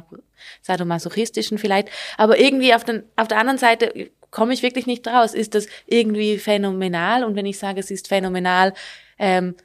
[0.62, 1.90] sadomasochistischen vielleicht.
[2.18, 5.34] Aber irgendwie auf, den, auf der anderen Seite komme ich wirklich nicht raus.
[5.34, 7.24] Ist das irgendwie phänomenal?
[7.24, 8.74] Und wenn ich sage, es ist phänomenal,
[9.18, 9.56] ähm,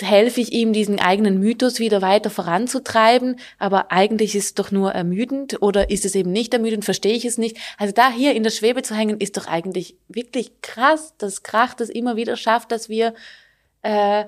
[0.00, 4.92] helfe ich ihm, diesen eigenen Mythos wieder weiter voranzutreiben, aber eigentlich ist es doch nur
[4.92, 7.56] ermüdend oder ist es eben nicht ermüdend, verstehe ich es nicht.
[7.78, 11.74] Also da hier in der Schwebe zu hängen, ist doch eigentlich wirklich krass, dass Krach
[11.74, 13.14] das immer wieder schafft, dass wir,
[13.82, 14.24] äh,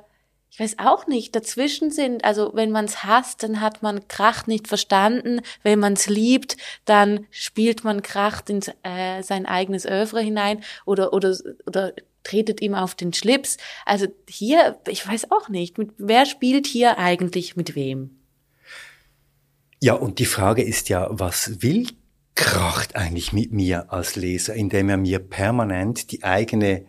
[0.51, 2.25] ich weiß auch nicht, dazwischen sind.
[2.25, 5.41] Also wenn man es hasst, dann hat man Krach nicht verstanden.
[5.65, 11.13] Wenn man es liebt, dann spielt man Krach in äh, sein eigenes Övre hinein oder,
[11.13, 11.93] oder, oder
[12.25, 13.59] tretet ihm auf den Schlips.
[13.87, 18.19] Also hier, ich weiß auch nicht, mit, wer spielt hier eigentlich mit wem?
[19.81, 21.87] Ja, und die Frage ist ja, was will
[22.35, 26.85] Kracht eigentlich mit mir als Leser, indem er mir permanent die eigene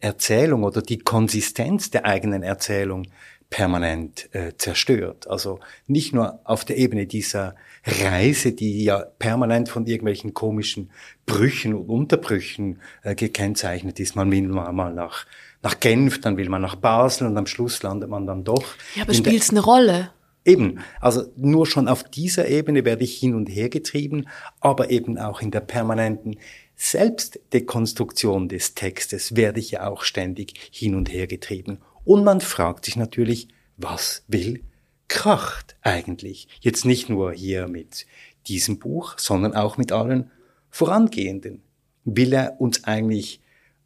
[0.00, 3.06] Erzählung oder die Konsistenz der eigenen Erzählung
[3.50, 5.28] permanent äh, zerstört.
[5.28, 7.54] Also nicht nur auf der Ebene dieser
[7.88, 10.90] Reise, die ja permanent von irgendwelchen komischen
[11.26, 14.16] Brüchen und Unterbrüchen äh, gekennzeichnet ist.
[14.16, 15.26] Man will mal nach,
[15.62, 18.64] nach Genf, dann will man nach Basel und am Schluss landet man dann doch.
[18.94, 20.10] Ja, aber spielt es eine Rolle?
[20.44, 24.28] Eben, also nur schon auf dieser Ebene werde ich hin und her getrieben,
[24.60, 26.38] aber eben auch in der permanenten
[26.76, 31.78] Selbstdekonstruktion des Textes werde ich ja auch ständig hin und her getrieben.
[32.04, 34.62] Und man fragt sich natürlich, was will
[35.08, 36.48] Kracht eigentlich?
[36.60, 38.06] Jetzt nicht nur hier mit
[38.46, 40.30] diesem Buch, sondern auch mit allen
[40.70, 41.62] vorangehenden.
[42.04, 43.40] Will er uns eigentlich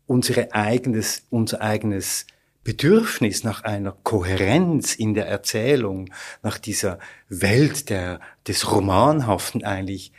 [0.06, 2.26] unsere eigenes, unser eigenes
[2.64, 10.12] Bedürfnis nach einer Kohärenz in der Erzählung, nach dieser Welt der, des Romanhaften eigentlich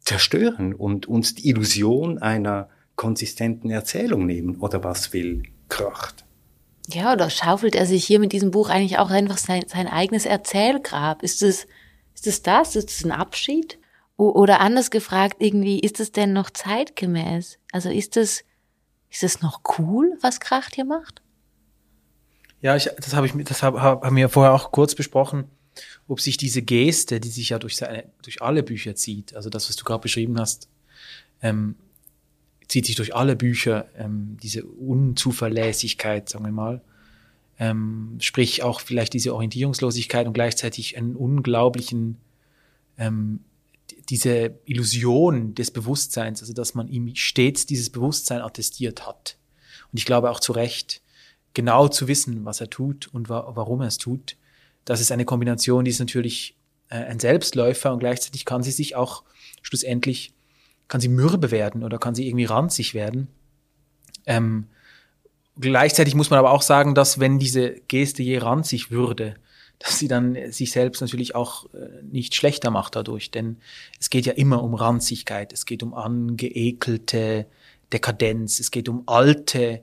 [0.00, 4.56] zerstören und uns die Illusion einer konsistenten Erzählung nehmen?
[4.56, 6.25] Oder was will Kracht?
[6.88, 10.24] Ja, oder schaufelt er sich hier mit diesem Buch eigentlich auch einfach sein, sein eigenes
[10.24, 11.22] Erzählgrab?
[11.22, 11.66] Ist es,
[12.14, 12.76] ist es das?
[12.76, 13.78] Ist es ein Abschied?
[14.16, 17.58] Oder anders gefragt, irgendwie, ist es denn noch zeitgemäß?
[17.72, 18.44] Also ist es,
[19.10, 21.22] ist es noch cool, was Kracht hier macht?
[22.62, 25.44] Ja, ich, das habe ich, das hab, haben wir vorher auch kurz besprochen,
[26.08, 29.68] ob sich diese Geste, die sich ja durch seine, durch alle Bücher zieht, also das,
[29.68, 30.68] was du gerade beschrieben hast,
[31.42, 31.76] ähm,
[32.68, 36.82] zieht sich durch alle Bücher, ähm, diese Unzuverlässigkeit, sagen wir mal,
[37.58, 42.18] ähm, sprich auch vielleicht diese Orientierungslosigkeit und gleichzeitig einen unglaublichen,
[42.98, 43.40] ähm,
[44.08, 49.38] diese Illusion des Bewusstseins, also dass man ihm stets dieses Bewusstsein attestiert hat.
[49.92, 51.00] Und ich glaube auch zu Recht,
[51.54, 54.36] genau zu wissen, was er tut und wa warum er es tut.
[54.84, 56.56] Das ist eine Kombination, die ist natürlich
[56.90, 59.24] äh, ein Selbstläufer und gleichzeitig kann sie sich auch
[59.62, 60.32] schlussendlich,
[60.88, 63.28] kann sie mürbe werden oder kann sie irgendwie ranzig werden.
[64.26, 64.66] Ähm,
[65.58, 69.34] gleichzeitig muss man aber auch sagen, dass wenn diese Geste je ranzig würde,
[69.78, 73.30] dass sie dann sich selbst natürlich auch äh, nicht schlechter macht dadurch.
[73.30, 73.58] Denn
[74.00, 77.46] es geht ja immer um Ranzigkeit, es geht um angeekelte
[77.92, 79.82] Dekadenz, es geht um alte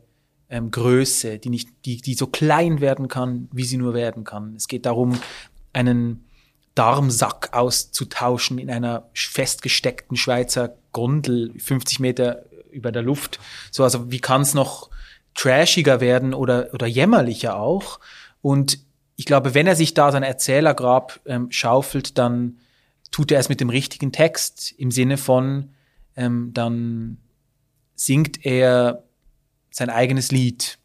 [0.50, 4.56] ähm, Größe, die nicht, die, die so klein werden kann, wie sie nur werden kann.
[4.56, 5.20] Es geht darum,
[5.74, 6.26] einen
[6.76, 13.40] Darmsack auszutauschen in einer festgesteckten Schweizer Gondel, 50 Meter über der Luft.
[13.72, 14.90] So, also wie kann es noch
[15.36, 18.00] trashiger werden oder, oder jämmerlicher auch?
[18.42, 18.80] Und
[19.16, 22.60] ich glaube, wenn er sich da sein Erzählergrab ähm, schaufelt, dann
[23.12, 25.72] tut er es mit dem richtigen Text im Sinne von,
[26.16, 27.18] ähm, dann
[27.96, 29.04] singt er
[29.72, 30.80] sein eigenes Lied.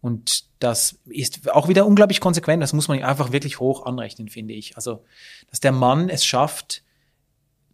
[0.00, 2.62] Und das ist auch wieder unglaublich konsequent.
[2.62, 4.76] Das muss man einfach wirklich hoch anrechnen, finde ich.
[4.76, 5.04] Also,
[5.48, 6.83] dass der Mann es schafft,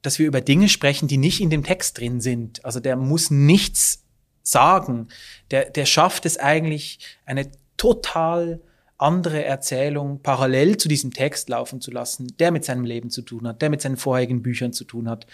[0.02, 2.64] dass wir über Dinge sprechen, die nicht in dem Text drin sind.
[2.64, 4.04] Also der muss nichts
[4.42, 5.08] sagen.
[5.50, 8.60] Der, der schafft es eigentlich, eine total
[8.98, 13.46] andere Erzählung parallel zu diesem Text laufen zu lassen, der mit seinem Leben zu tun
[13.48, 15.26] hat, der mit seinen vorherigen Büchern zu tun hat.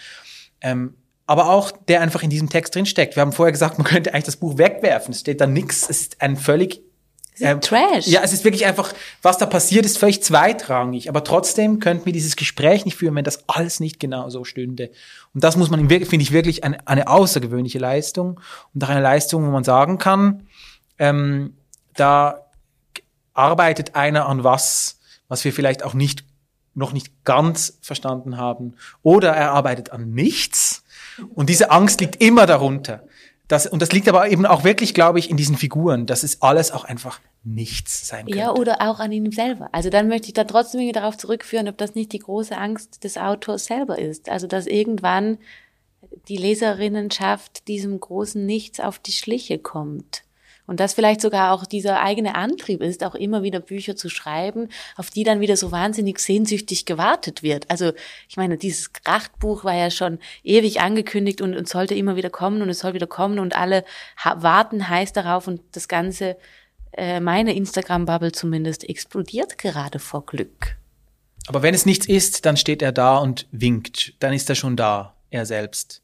[0.61, 3.17] Ähm, aber auch der einfach in diesem Text drin steckt.
[3.17, 5.11] Wir haben vorher gesagt, man könnte eigentlich das Buch wegwerfen.
[5.11, 5.89] Es steht da nichts.
[5.89, 6.81] Es ist ein völlig
[7.39, 8.07] ähm, Trash.
[8.07, 11.09] Ja, es ist wirklich einfach, was da passiert, ist völlig zweitrangig.
[11.09, 14.89] Aber trotzdem könnten wir dieses Gespräch nicht führen, wenn das alles nicht genau so stünde.
[15.33, 18.39] Und das muss man, finde ich, wirklich eine, eine außergewöhnliche Leistung
[18.73, 20.47] und auch eine Leistung, wo man sagen kann,
[20.99, 21.55] ähm,
[21.95, 22.45] da
[23.33, 26.23] arbeitet einer an was, was wir vielleicht auch nicht
[26.77, 30.83] noch nicht ganz verstanden haben, oder er arbeitet an nichts
[31.33, 33.01] und diese Angst liegt immer darunter.
[33.47, 36.41] Das, und das liegt aber eben auch wirklich, glaube ich, in diesen Figuren, dass es
[36.41, 38.37] alles auch einfach nichts sein könnte.
[38.37, 39.69] Ja, oder auch an ihm selber.
[39.71, 43.03] Also dann möchte ich da trotzdem wieder darauf zurückführen, ob das nicht die große Angst
[43.05, 44.29] des Autors selber ist.
[44.29, 45.37] Also dass irgendwann
[46.27, 50.23] die Leserinnenschaft diesem großen Nichts auf die Schliche kommt.
[50.67, 54.67] Und das vielleicht sogar auch dieser eigene Antrieb ist, auch immer wieder Bücher zu schreiben,
[54.97, 57.71] auf die dann wieder so wahnsinnig sehnsüchtig gewartet wird.
[57.71, 57.93] Also
[58.27, 62.61] ich meine, dieses Krachtbuch war ja schon ewig angekündigt und, und sollte immer wieder kommen
[62.61, 63.85] und es soll wieder kommen und alle
[64.23, 66.35] warten heiß darauf und das Ganze,
[66.91, 70.75] äh, meine Instagram-Bubble zumindest, explodiert gerade vor Glück.
[71.47, 74.15] Aber wenn es nichts ist, dann steht er da und winkt.
[74.19, 76.01] Dann ist er schon da, er selbst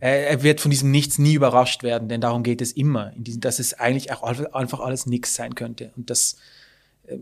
[0.00, 3.40] er, wird von diesem Nichts nie überrascht werden, denn darum geht es immer, in diesem,
[3.40, 5.92] dass es eigentlich auch einfach alles nichts sein könnte.
[5.96, 6.36] Und dass
[7.06, 7.18] äh,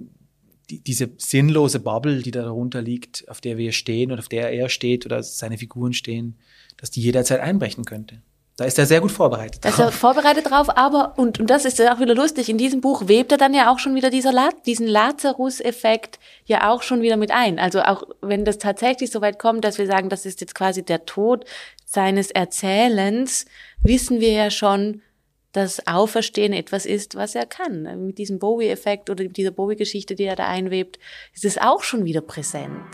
[0.70, 4.52] die, diese sinnlose Bubble, die da darunter liegt, auf der wir stehen oder auf der
[4.52, 6.36] er steht oder seine Figuren stehen,
[6.76, 8.22] dass die jederzeit einbrechen könnte.
[8.58, 9.64] Da ist er sehr gut vorbereitet.
[9.64, 12.58] Da ist er vorbereitet drauf, aber, und, und das ist ja auch wieder lustig, in
[12.58, 16.82] diesem Buch webt er dann ja auch schon wieder dieser La diesen Lazarus-Effekt ja auch
[16.82, 17.60] schon wieder mit ein.
[17.60, 20.84] Also auch wenn das tatsächlich so weit kommt, dass wir sagen, das ist jetzt quasi
[20.84, 21.44] der Tod
[21.88, 23.46] seines Erzählens,
[23.82, 25.00] wissen wir ja schon,
[25.52, 28.06] das Auferstehen etwas ist, was er kann.
[28.06, 30.98] Mit diesem Bowie-Effekt oder dieser Bowie-Geschichte, die er da einwebt,
[31.34, 32.84] ist es auch schon wieder präsent.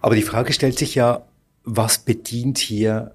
[0.00, 1.26] Aber die Frage stellt sich ja,
[1.64, 3.14] was bedient hier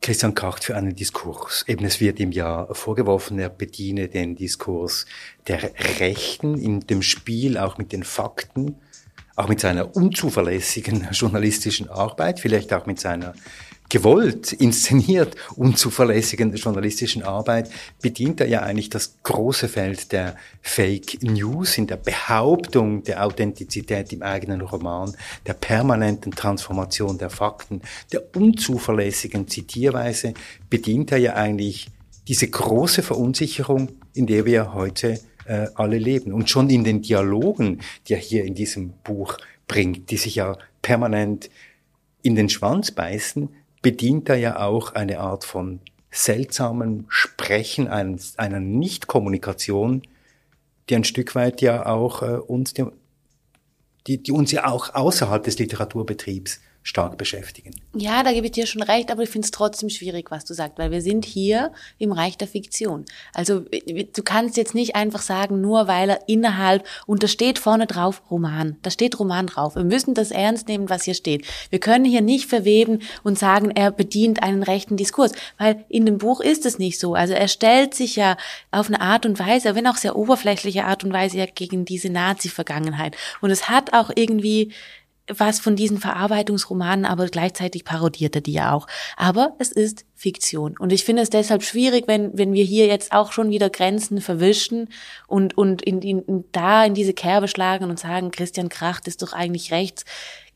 [0.00, 1.64] Christian Kracht für einen Diskurs?
[1.66, 5.06] Eben, es wird ihm ja vorgeworfen, er bediene den Diskurs
[5.48, 8.76] der Rechten in dem Spiel, auch mit den Fakten,
[9.36, 13.34] auch mit seiner unzuverlässigen journalistischen Arbeit, vielleicht auch mit seiner
[13.92, 21.76] gewollt, inszeniert, unzuverlässigen journalistischen Arbeit bedient er ja eigentlich das große Feld der Fake News
[21.76, 25.14] in der Behauptung der Authentizität im eigenen Roman,
[25.46, 30.32] der permanenten Transformation der Fakten, der unzuverlässigen Zitierweise
[30.70, 31.88] bedient er ja eigentlich
[32.28, 36.32] diese große Verunsicherung, in der wir heute äh, alle leben.
[36.32, 40.56] Und schon in den Dialogen, die er hier in diesem Buch bringt, die sich ja
[40.82, 41.50] permanent
[42.22, 43.48] in den Schwanz beißen,
[43.80, 50.02] bedient er ja auch eine Art von seltsamen Sprechen, einer Nichtkommunikation,
[50.88, 55.58] die ein Stück weit ja auch äh, uns, die, die uns ja auch außerhalb des
[55.58, 57.74] Literaturbetriebs stark beschäftigen.
[57.94, 60.54] Ja, da gebe ich dir schon recht, aber ich finde es trotzdem schwierig, was du
[60.54, 63.04] sagst, weil wir sind hier im Reich der Fiktion.
[63.32, 67.86] Also du kannst jetzt nicht einfach sagen, nur weil er innerhalb, und da steht vorne
[67.86, 69.76] drauf Roman, da steht Roman drauf.
[69.76, 71.46] Wir müssen das ernst nehmen, was hier steht.
[71.70, 76.18] Wir können hier nicht verweben und sagen, er bedient einen rechten Diskurs, weil in dem
[76.18, 77.14] Buch ist es nicht so.
[77.14, 78.36] Also er stellt sich ja
[78.72, 82.10] auf eine Art und Weise, wenn auch sehr oberflächliche Art und Weise ja gegen diese
[82.10, 83.16] Nazi-Vergangenheit.
[83.40, 84.72] Und es hat auch irgendwie
[85.38, 88.86] was von diesen Verarbeitungsromanen, aber gleichzeitig parodiert er die ja auch.
[89.16, 90.76] Aber es ist Fiktion.
[90.78, 94.20] Und ich finde es deshalb schwierig, wenn, wenn wir hier jetzt auch schon wieder Grenzen
[94.20, 94.88] verwischen
[95.26, 99.32] und, und in, in, da in diese Kerbe schlagen und sagen, Christian Kracht ist doch
[99.32, 100.04] eigentlich rechts.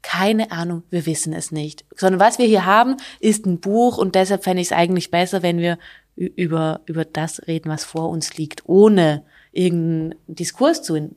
[0.02, 1.84] Keine Ahnung, wir wissen es nicht.
[1.96, 5.42] Sondern was wir hier haben, ist ein Buch und deshalb fände ich es eigentlich besser,
[5.42, 5.78] wenn wir
[6.14, 11.10] über, über das reden, was vor uns liegt, ohne irgendeinen Diskurs zu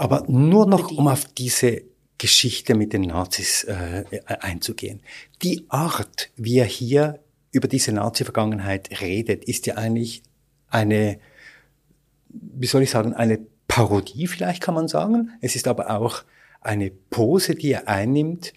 [0.00, 1.82] aber nur noch, um auf diese
[2.20, 5.00] Geschichte mit den Nazis äh, einzugehen.
[5.42, 7.18] Die Art, wie er hier
[7.50, 10.22] über diese Nazi-Vergangenheit redet, ist ja eigentlich
[10.68, 11.18] eine,
[12.28, 15.30] wie soll ich sagen, eine Parodie vielleicht kann man sagen.
[15.40, 16.24] Es ist aber auch
[16.60, 18.52] eine Pose, die er einnimmt,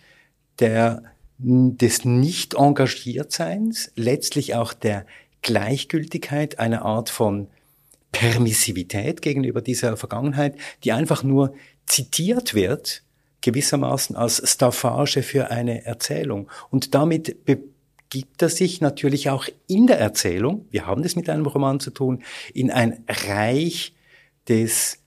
[0.59, 1.03] der
[1.37, 5.05] des nicht Engagiertseins, letztlich auch der
[5.41, 7.47] Gleichgültigkeit, eine Art von
[8.11, 11.53] Permissivität gegenüber dieser Vergangenheit, die einfach nur
[11.85, 13.03] zitiert wird,
[13.43, 16.49] gewissermaßen als Staffage für eine Erzählung.
[16.71, 21.45] Und damit begibt er sich natürlich auch in der Erzählung, wir haben das mit einem
[21.45, 23.93] Roman zu tun, in ein Reich
[24.47, 24.99] des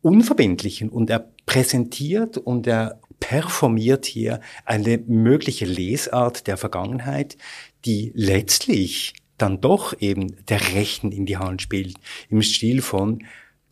[0.00, 7.36] Unverbindlichen und er präsentiert und er performiert hier eine mögliche Lesart der Vergangenheit,
[7.84, 11.96] die letztlich dann doch eben der Rechten in die Hand spielt,
[12.28, 13.24] im Stil von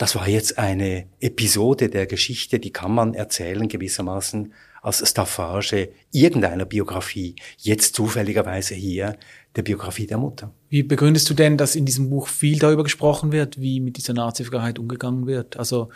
[0.03, 6.65] das war jetzt eine Episode der Geschichte, die kann man erzählen gewissermaßen als Staffage irgendeiner
[6.65, 9.17] Biografie, jetzt zufälligerweise hier
[9.55, 10.51] der Biografie der Mutter.
[10.71, 14.13] Wie begründest du denn, dass in diesem Buch viel darüber gesprochen wird, wie mit dieser
[14.13, 15.57] Nazi-Vergangenheit umgegangen wird?
[15.57, 15.91] Also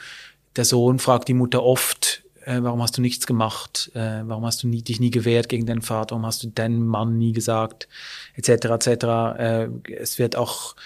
[0.55, 3.91] der Sohn fragt die Mutter oft, äh, warum hast du nichts gemacht?
[3.95, 6.13] Äh, warum hast du nie, dich nie gewehrt gegen deinen Vater?
[6.13, 7.89] Warum hast du deinen Mann nie gesagt?
[8.37, 8.67] Etc.
[8.67, 8.87] etc.
[9.37, 10.77] Äh, es wird auch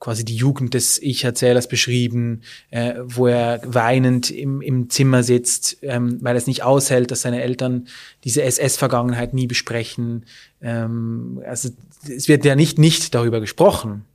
[0.00, 6.18] quasi die Jugend des Ich-Erzählers beschrieben, äh, wo er weinend im, im Zimmer sitzt, ähm,
[6.22, 7.86] weil er es nicht aushält, dass seine Eltern
[8.24, 10.24] diese SS-Vergangenheit nie besprechen.
[10.62, 11.68] Ähm, also
[12.08, 14.06] es wird ja nicht nicht darüber gesprochen.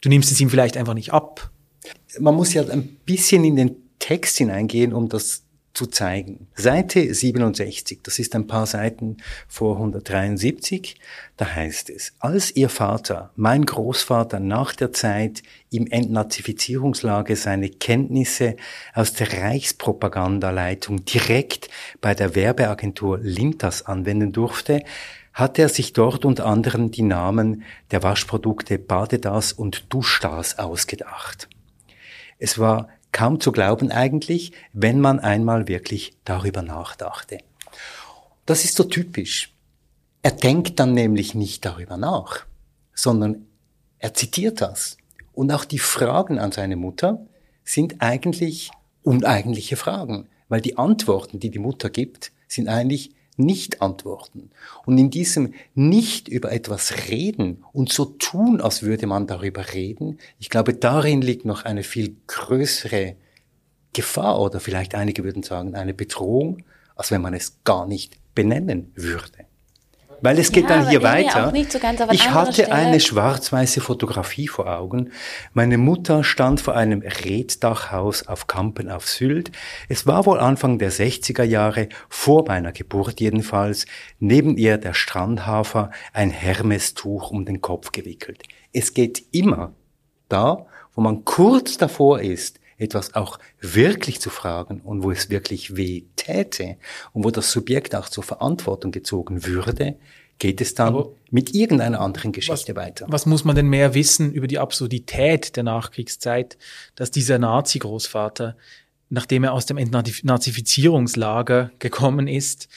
[0.00, 1.50] Du nimmst es ihm vielleicht einfach nicht ab.
[2.18, 5.43] Man muss ja ein bisschen in den Text hineingehen, um das
[5.74, 6.46] zu zeigen.
[6.54, 9.16] Seite 67, das ist ein paar Seiten
[9.48, 10.96] vor 173,
[11.36, 18.56] da heißt es, als ihr Vater, mein Großvater, nach der Zeit im Entnazifizierungslager seine Kenntnisse
[18.94, 21.68] aus der Reichspropagandaleitung direkt
[22.00, 24.84] bei der Werbeagentur Lintas anwenden durfte,
[25.32, 31.48] hatte er sich dort unter anderem die Namen der Waschprodukte Badedas und Duschdas ausgedacht.
[32.38, 37.38] Es war kaum zu glauben eigentlich, wenn man einmal wirklich darüber nachdachte.
[38.44, 39.54] Das ist so typisch.
[40.20, 42.44] Er denkt dann nämlich nicht darüber nach,
[42.92, 43.46] sondern
[43.98, 44.98] er zitiert das.
[45.32, 47.24] Und auch die Fragen an seine Mutter
[47.62, 48.70] sind eigentlich
[49.02, 54.50] uneigentliche Fragen, weil die Antworten, die die Mutter gibt, sind eigentlich nicht-Antworten.
[54.86, 60.18] Und in diesem nicht über etwas reden und so tun, als würde man darüber reden,
[60.38, 63.16] ich glaube, darin liegt noch eine viel größere
[63.92, 66.64] Gefahr oder vielleicht einige würden sagen eine Bedrohung,
[66.96, 69.46] als wenn man es gar nicht benennen würde.
[70.20, 71.52] Weil es geht Ja, dann hier weiter.
[71.68, 75.10] so ganz, ich hatte Stelle- eine schwarz-weiße Fotografie vor Augen.
[75.52, 79.50] Meine Mutter stand vor einem Reddachhaus auf Kampen auf Sylt.
[79.88, 83.86] Es war wohl Anfang der 60er Jahre, vor meiner Geburt jedenfalls,
[84.18, 88.42] neben ihr der Strandhafer, ein Hermestuch um den Kopf gewickelt.
[88.72, 89.72] Es geht immer
[90.28, 95.76] da, wo man kurz davor ist, etwas auch wirklich zu fragen und wo es wirklich
[95.76, 96.76] weh täte
[97.12, 99.96] und wo das Subjekt auch zur Verantwortung gezogen würde,
[100.38, 103.06] geht es dann Aber mit irgendeiner anderen Geschichte weiter.
[103.08, 106.58] Was muss man denn mehr wissen über die Absurdität der Nachkriegszeit,
[106.96, 108.56] dass dieser Nazi-Großvater,
[109.10, 112.68] nachdem er aus dem Entnazifizierungslager gekommen ist,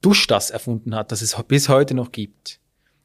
[0.00, 2.58] Duschdas erfunden hat, das es bis heute noch gibt.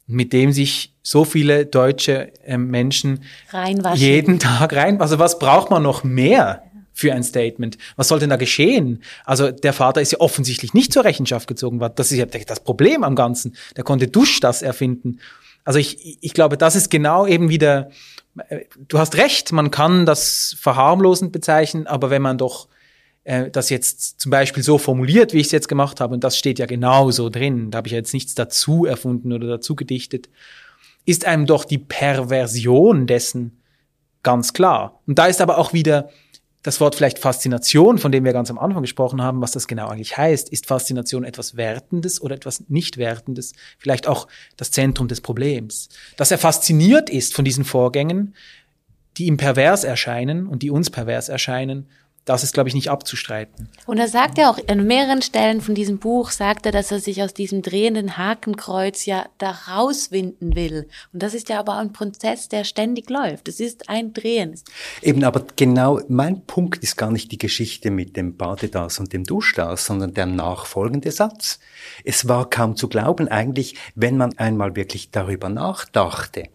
[0.08, 4.00] Mit dem sich so viele deutsche ähm, Menschen Reinwaschen.
[4.00, 5.02] jeden Tag rein.
[5.02, 7.78] Also was braucht man noch mehr für ein Statement?
[7.96, 9.04] Was soll denn da geschehen?
[9.26, 11.94] Also der Vater ist ja offensichtlich nicht zur Rechenschaft gezogen worden.
[11.96, 13.56] Das ist ja das Problem am Ganzen.
[13.76, 15.20] Der konnte Dusch das erfinden.
[15.64, 17.90] Also ich, ich glaube, das ist genau eben wieder,
[18.48, 22.70] äh, du hast recht, man kann das verharmlosend bezeichnen, aber wenn man doch
[23.28, 26.38] äh, das jetzt zum Beispiel so formuliert, wie ich es jetzt gemacht habe, und das
[26.38, 30.30] steht ja genau so drin, da habe ich jetzt nichts dazu erfunden oder dazu gedichtet,
[31.04, 33.62] ist einem doch die Perversion dessen
[34.24, 35.02] ganz klar.
[35.08, 36.10] Und da ist aber auch wieder
[36.64, 39.88] das Wort vielleicht Faszination, von dem wir ganz am Anfang gesprochen haben, was das genau
[39.88, 40.50] eigentlich heißt.
[40.50, 43.54] Ist Faszination etwas Wertendes oder etwas nicht Wertendes?
[43.78, 45.90] Vielleicht auch das Zentrum des Problems.
[46.16, 48.36] Dass er fasziniert ist von diesen Vorgängen,
[49.18, 51.88] die ihm pervers erscheinen und die uns pervers erscheinen,
[52.28, 53.70] das ist, glaube ich, nicht abzustreiten.
[53.86, 57.00] Und er sagt ja auch an mehreren Stellen von diesem Buch, sagt er, dass er
[57.00, 60.90] sich aus diesem drehenden Hakenkreuz ja da rauswinden will.
[61.14, 63.48] Und das ist ja aber ein Prozess, der ständig läuft.
[63.48, 64.60] Es ist ein Drehen.
[65.02, 69.24] Eben, aber genau, mein Punkt ist gar nicht die Geschichte mit dem Badedas und dem
[69.24, 71.60] Duschdas, sondern der nachfolgende Satz.
[72.04, 76.50] Es war kaum zu glauben eigentlich, wenn man einmal wirklich darüber nachdachte.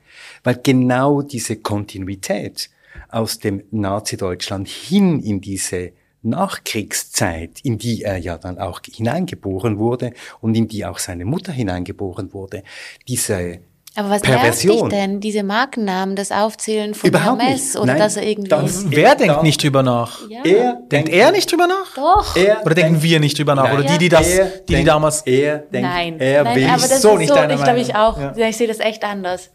[0.44, 2.68] Weil genau diese Kontinuität
[3.12, 5.92] aus dem Nazi-Deutschland hin in diese
[6.22, 11.52] Nachkriegszeit, in die er ja dann auch hineingeboren wurde und in die auch seine Mutter
[11.52, 12.62] hineingeboren wurde,
[13.08, 13.58] diese
[13.96, 14.88] Aber was nervt Perversion.
[14.88, 15.20] dich denn?
[15.20, 17.76] Diese Markennamen, das Aufzählen von Überhaupt Hermes nicht.
[17.76, 18.48] oder Nein, dass er irgendwie.
[18.48, 20.20] das- Wer denkt da- nicht drüber nach?
[20.30, 20.42] ja.
[20.44, 21.94] Er Denkt er nicht drüber nach?
[21.96, 22.36] Doch.
[22.36, 23.64] Er Oder denken denkt- wir nicht drüber nach?
[23.64, 23.78] Nein.
[23.80, 25.22] Oder die, die das, Er die, die denkt- damals.
[25.22, 27.80] Er denkt, Nein, er Nein will aber das so ist nicht so, deine ich glaube
[27.80, 28.18] ich auch.
[28.18, 28.48] Ja.
[28.48, 29.50] Ich sehe das echt anders.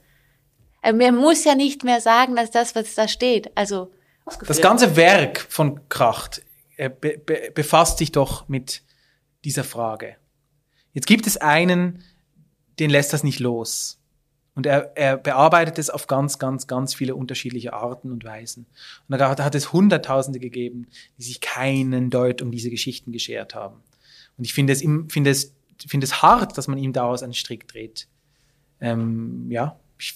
[0.88, 3.92] Äh, Man muss ja nicht mehr sagen, dass das, was da steht, also
[4.46, 6.42] Das ganze Werk von Kracht
[6.78, 8.84] äh, be be befasst sich doch mit
[9.44, 10.16] dieser Frage.
[10.94, 12.04] Jetzt gibt es einen,
[12.80, 14.00] den lässt das nicht los.
[14.56, 18.66] Und er, er bearbeitet es auf ganz, ganz, ganz viele unterschiedliche Arten und Weisen.
[19.08, 23.84] Und da hat es Hunderttausende gegeben, die sich keinen Deut um diese Geschichten geschert haben.
[24.36, 25.54] Und ich finde es, finde es,
[25.88, 28.08] finde es hart, dass man ihm daraus einen Strick dreht.
[28.82, 30.16] Ähm, ja, ich,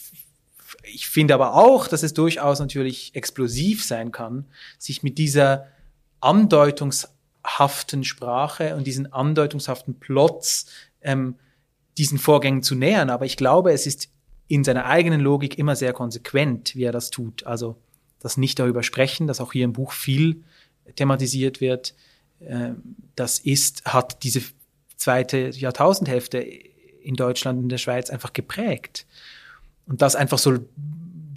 [0.84, 4.46] ich finde aber auch, dass es durchaus natürlich explosiv sein kann,
[4.78, 5.68] sich mit dieser
[6.20, 10.68] andeutungshaften Sprache und diesen andeutungshaften Plots
[11.02, 11.36] ähm,
[11.98, 13.10] diesen Vorgängen zu nähern.
[13.10, 14.10] Aber ich glaube, es ist
[14.48, 17.46] in seiner eigenen Logik immer sehr konsequent, wie er das tut.
[17.46, 17.78] Also
[18.20, 20.44] das nicht darüber sprechen, dass auch hier im Buch viel
[20.96, 21.96] thematisiert wird.
[22.42, 24.42] Ähm, das ist, hat diese
[24.96, 29.06] zweite Jahrtausendhälfte in Deutschland in der Schweiz einfach geprägt.
[29.86, 30.60] Und das einfach so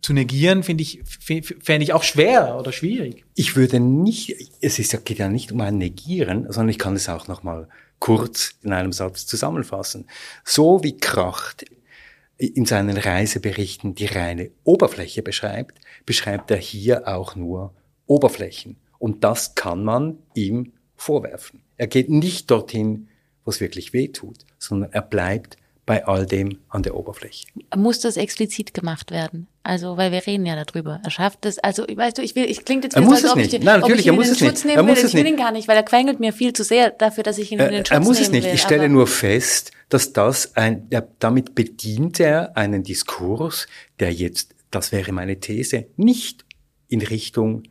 [0.04, 3.24] zu negieren, finde ich, fände ich auch schwer oder schwierig.
[3.34, 7.08] Ich würde nicht, es ist geht ja nicht um ein Negieren, sondern ich kann es
[7.08, 7.68] auch nochmal
[8.00, 10.06] kurz in einem Satz zusammenfassen.
[10.44, 11.64] So wie Kracht
[12.36, 17.72] in seinen Reiseberichten die reine Oberfläche beschreibt, beschreibt er hier auch nur
[18.06, 18.76] Oberflächen.
[18.98, 21.62] Und das kann man ihm vorwerfen.
[21.76, 23.08] Er geht nicht dorthin,
[23.44, 27.46] wo es wirklich weh tut, sondern er bleibt bei all dem an der Oberfläche.
[27.76, 29.48] muss das explizit gemacht werden.
[29.62, 31.00] Also, weil wir reden ja darüber.
[31.04, 31.58] Er schafft es.
[31.58, 33.52] Also, weißt du, ich will, ich klingt jetzt Er muss so, als es ob nicht.
[33.54, 34.50] ich, Nein, natürlich, er muss es nicht.
[34.50, 35.04] Schutz Er nehmen muss will.
[35.04, 35.32] es Ich will nicht.
[35.32, 37.70] ihn gar nicht, weil er quengelt mir viel zu sehr dafür, dass ich ihn in
[37.70, 38.44] den Schutz er muss es nicht.
[38.44, 38.54] will.
[38.54, 43.66] Ich stelle nur fest, dass das ein, ja, damit bedient er einen Diskurs,
[44.00, 46.44] der jetzt, das wäre meine These, nicht
[46.88, 47.62] in Richtung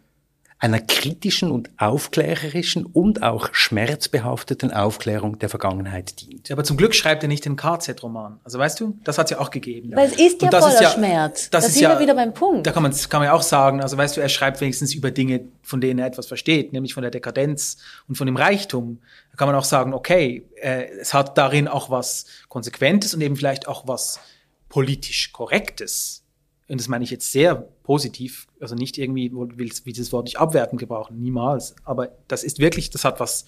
[0.64, 6.50] einer kritischen und aufklärerischen und auch schmerzbehafteten Aufklärung der Vergangenheit dient.
[6.52, 8.40] Aber zum Glück schreibt er nicht den KZ-Roman.
[8.46, 9.92] Also weißt du, das hat es ja auch gegeben.
[9.94, 11.50] Weil es ist ja Und das voller Schmerz.
[11.50, 12.66] Das Da ist sind ja wir wieder beim Punkt.
[12.66, 15.12] Da kann man, kann man ja auch sagen, also weißt du, er schreibt wenigstens über
[15.12, 19.00] Dinge, von denen er etwas versteht, nämlich von der Dekadenz und von dem Reichtum.
[19.32, 23.36] Da kann man auch sagen, okay, äh, es hat darin auch was Konsequentes und eben
[23.36, 24.22] vielleicht auch was
[24.70, 26.24] politisch Korrektes.
[26.70, 30.40] Und das meine ich jetzt sehr positiv, also nicht irgendwie, will will dieses Wort nicht
[30.40, 31.76] abwertend gebrauchen, niemals.
[31.84, 33.46] Aber das ist wirklich, das hat was,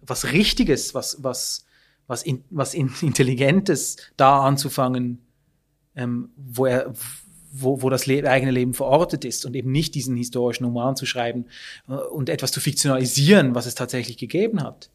[0.00, 1.66] was Richtiges, was, was,
[2.06, 5.20] was, in, was in, Intelligentes da anzufangen,
[5.96, 6.92] ähm, wo er
[7.54, 11.04] wo, wo das Le eigene Leben verortet ist und eben nicht diesen historischen Roman zu
[11.04, 11.44] schreiben
[11.86, 14.88] äh, und etwas zu fiktionalisieren, was es tatsächlich gegeben hat.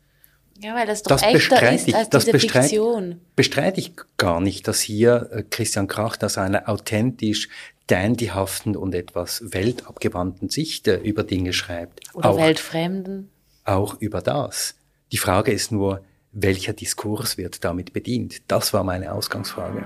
[0.60, 3.22] Ja, weil das doch Das echter bestreite ist ich, als das diese bestreite, Fiktion.
[3.36, 7.50] bestreite ich gar nicht, dass hier äh, Christian Kracht aus einer authentisch
[7.88, 12.02] dandyhaften und etwas weltabgewandten Sicht äh, über Dinge schreibt.
[12.14, 13.30] Oder auch, Weltfremden.
[13.64, 14.76] auch über das.
[15.12, 18.42] Die Frage ist nur, welcher Diskurs wird damit bedient?
[18.48, 19.86] Das war meine Ausgangsfrage.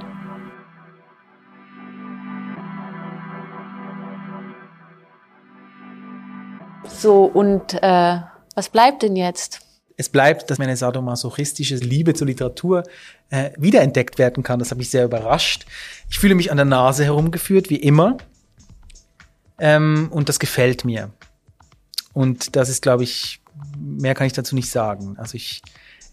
[6.88, 8.20] So, und äh,
[8.56, 9.62] was bleibt denn jetzt?
[9.98, 12.84] Es bleibt, dass meine sadomasochistische Liebe zur Literatur
[13.32, 14.60] äh, wiederentdeckt werden kann.
[14.60, 15.66] Das hat mich sehr überrascht.
[16.10, 18.18] Ich fühle mich an der Nase herumgeführt, wie immer.
[19.58, 21.12] Ähm, und das gefällt mir.
[22.14, 23.42] Und das ist, glaube ich,
[23.78, 25.16] mehr kann ich dazu nicht sagen.
[25.18, 25.62] Also ich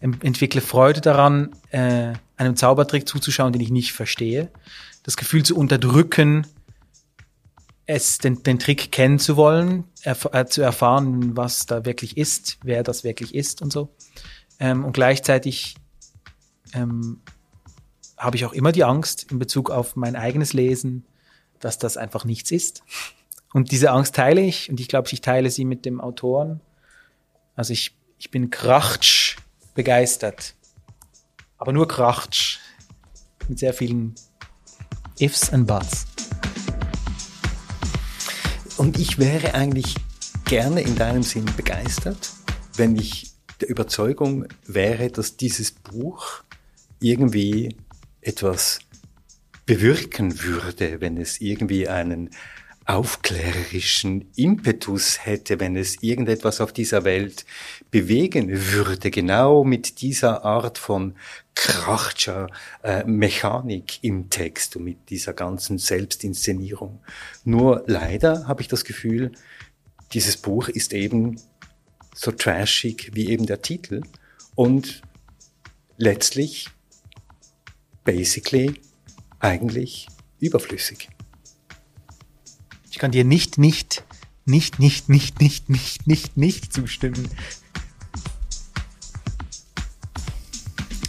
[0.01, 4.51] entwickle Freude daran, äh, einem Zaubertrick zuzuschauen, den ich nicht verstehe.
[5.03, 6.47] Das Gefühl zu unterdrücken,
[7.87, 12.59] es den, den Trick kennen zu wollen, erf äh, zu erfahren, was da wirklich ist,
[12.63, 13.89] wer das wirklich ist und so.
[14.61, 15.77] Ähm, und gleichzeitig
[16.75, 17.21] ähm,
[18.17, 21.07] habe ich auch immer die Angst in Bezug auf mein eigenes Lesen,
[21.61, 22.83] dass das einfach nichts ist.
[23.53, 26.61] Und diese Angst teile ich und ich glaube, ich teile sie mit dem Autoren.
[27.55, 29.37] Also ich, ich bin krachtsch
[29.75, 30.55] begeistert.
[31.57, 32.59] Aber nur krachtsch.
[33.49, 34.15] Mit sehr vielen
[35.19, 36.07] Ifs and Buts.
[38.77, 39.95] Und ich wäre eigentlich
[40.45, 42.31] gerne in deinem Sinn begeistert,
[42.77, 46.45] wenn ich der Überzeugung wäre, dass dieses Buch
[47.01, 47.77] irgendwie
[48.21, 48.81] etwas
[49.67, 52.31] bewirken würde, wenn es irgendwie einen
[52.89, 57.45] aufklärerischen Impetus hätte, wenn es irgendetwas auf dieser Welt
[57.91, 61.15] bewegen würde, genau mit dieser Art von
[61.55, 62.47] krachtscher
[62.83, 67.01] äh, Mechanik im Text und mit dieser ganzen Selbstinszenierung.
[67.45, 69.33] Nur leider habe ich das Gefühl,
[70.15, 71.39] dieses Buch ist eben
[72.15, 74.01] so trashig wie eben der Titel
[74.55, 75.03] und
[75.99, 76.69] letztlich
[78.09, 78.81] basically
[79.39, 80.09] eigentlich
[80.41, 81.11] überflüssig.
[82.91, 84.03] Ich kann dir nicht, nicht,
[84.47, 87.29] nicht, nicht, nicht, nicht, nicht, nicht, nicht zustimmen.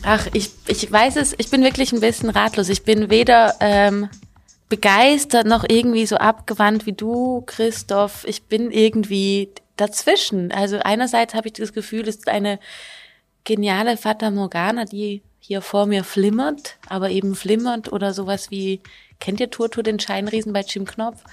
[0.04, 2.68] Ach, ich, ich weiß es, ich bin wirklich ein bisschen ratlos.
[2.68, 4.10] Ich bin weder ähm,
[4.68, 8.26] begeistert noch irgendwie so abgewandt wie du, Christoph.
[8.28, 10.52] Ich bin irgendwie dazwischen.
[10.52, 12.60] Also einerseits habe ich das Gefühl, es ist eine
[13.46, 18.82] geniale Fata Morgana, die hier vor mir flimmert, aber eben flimmert oder sowas wie,
[19.20, 21.24] kennt ihr Turtur den Scheinriesen bei Jim Knopf?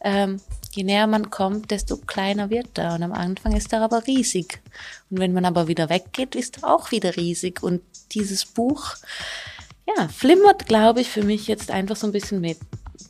[0.00, 2.94] Ähm, je näher man kommt, desto kleiner wird er.
[2.94, 4.62] Und am Anfang ist er aber riesig.
[5.10, 7.64] Und wenn man aber wieder weggeht, ist er auch wieder riesig.
[7.64, 8.94] Und dieses Buch,
[9.88, 12.58] ja, flimmert, glaube ich, für mich jetzt einfach so ein bisschen mit.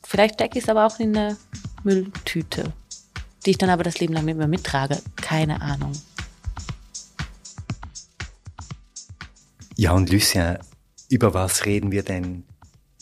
[0.03, 1.37] Vielleicht stecke ich es aber auch in eine
[1.83, 2.73] Mülltüte,
[3.45, 5.03] die ich dann aber das Leben lang mit mir mittrage.
[5.17, 5.93] Keine Ahnung.
[9.85, 10.57] Ja, und Lucien,
[11.11, 12.45] über was reden wir denn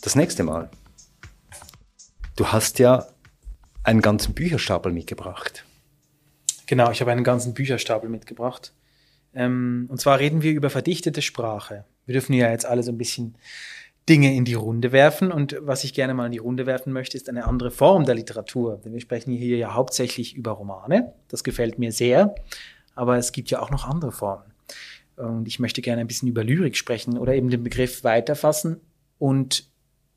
[0.01, 0.69] das nächste Mal?
[2.35, 3.07] Du hast ja
[3.85, 5.65] einen ganzen Bücherstapel mitgebracht.
[6.67, 8.73] Genau, ich habe einen ganzen Bücherstapel mitgebracht.
[9.33, 11.85] Ähm, und zwar reden wir über verdichtete Sprache.
[12.05, 13.37] Wir dürfen ja jetzt alle so ein bisschen
[14.09, 15.31] Dinge in die Runde werfen.
[15.31, 18.17] Und was ich gerne mal in die Runde werfen möchte, ist eine andere Form der
[18.17, 18.81] Literatur.
[18.85, 21.13] Denn wir sprechen hier ja hauptsächlich über Romane.
[21.29, 22.35] Das gefällt mir sehr.
[22.97, 24.53] Aber es gibt ja auch noch andere Formen.
[25.17, 28.81] Und ich möchte gerne ein bisschen über Lyrik sprechen oder eben den Begriff weiterfassen
[29.19, 29.69] und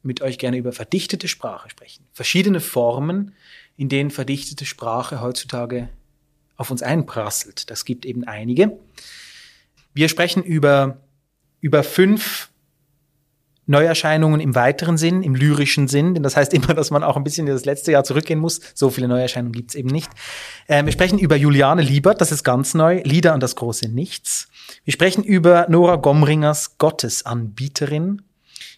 [0.04, 2.06] mit euch gerne über verdichtete Sprache sprechen.
[2.14, 3.34] Verschiedene Formen,
[3.76, 5.90] in denen verdichtete Sprache heutzutage
[6.58, 7.70] auf uns einprasselt.
[7.70, 8.78] Das gibt eben einige.
[9.94, 11.02] Wir sprechen über,
[11.60, 12.50] über fünf
[13.68, 17.24] Neuerscheinungen im weiteren Sinn, im lyrischen Sinn, denn das heißt immer, dass man auch ein
[17.24, 18.62] bisschen in das letzte Jahr zurückgehen muss.
[18.74, 20.10] So viele Neuerscheinungen gibt's eben nicht.
[20.68, 24.48] Ähm, wir sprechen über Juliane Liebert, das ist ganz neu, Lieder und das große Nichts.
[24.84, 28.22] Wir sprechen über Nora Gomringers Gottesanbieterin.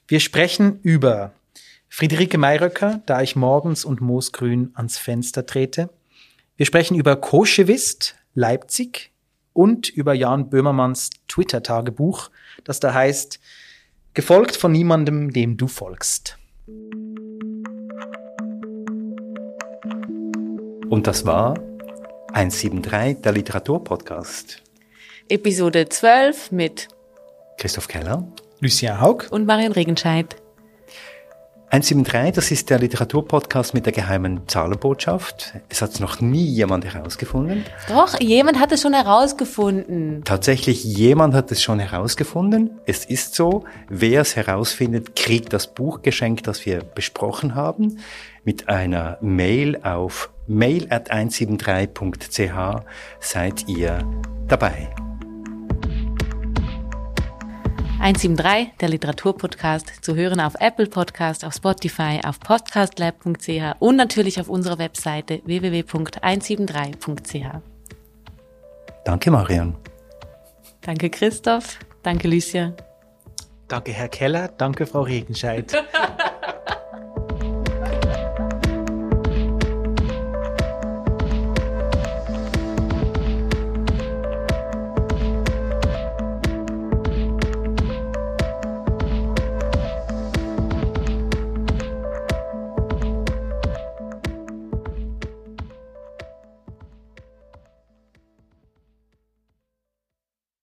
[0.08, 1.34] Wir sprechen über
[1.90, 5.90] Friederike Mayröcker, da ich morgens und moosgrün ans Fenster trete.
[6.56, 9.12] Wir sprechen über Koschewist, Leipzig
[9.54, 12.30] und über Jan Böhmermanns Twitter-Tagebuch,
[12.64, 13.40] das da heißt,
[14.18, 16.40] gefolgt von niemandem, dem du folgst.
[20.90, 21.54] Und das war
[22.34, 24.64] 173, der Literaturpodcast.
[25.30, 26.88] Episode 12 mit
[27.60, 28.28] Christoph Keller.
[28.60, 29.28] Lucien Haug.
[29.30, 30.36] und Marion Regenscheid.
[31.70, 35.54] 173, das ist der Literaturpodcast mit der geheimen Zahlenbotschaft.
[35.68, 37.66] Es hat noch nie jemand herausgefunden.
[37.90, 40.22] Doch, jemand hat es schon herausgefunden.
[40.24, 42.80] Tatsächlich, jemand hat es schon herausgefunden.
[42.86, 48.00] Es ist so, wer es herausfindet, kriegt das Buch geschenkt, das wir besprochen haben,
[48.46, 52.82] mit einer Mail auf mail at 173.ch
[53.20, 54.00] seid ihr
[54.48, 54.90] dabei.
[58.00, 64.50] 173, der Literaturpodcast, zu hören auf Apple Podcast, auf Spotify, auf podcastlab.ch und natürlich auf
[64.50, 67.62] unserer Webseite www.173.ch.
[69.04, 69.76] Danke, Marion.
[70.82, 71.80] Danke, Christoph.
[72.04, 72.74] Danke, Lucia.
[73.68, 74.50] Danke, Herr Keller.
[74.50, 75.74] Danke, Frau Regenscheid.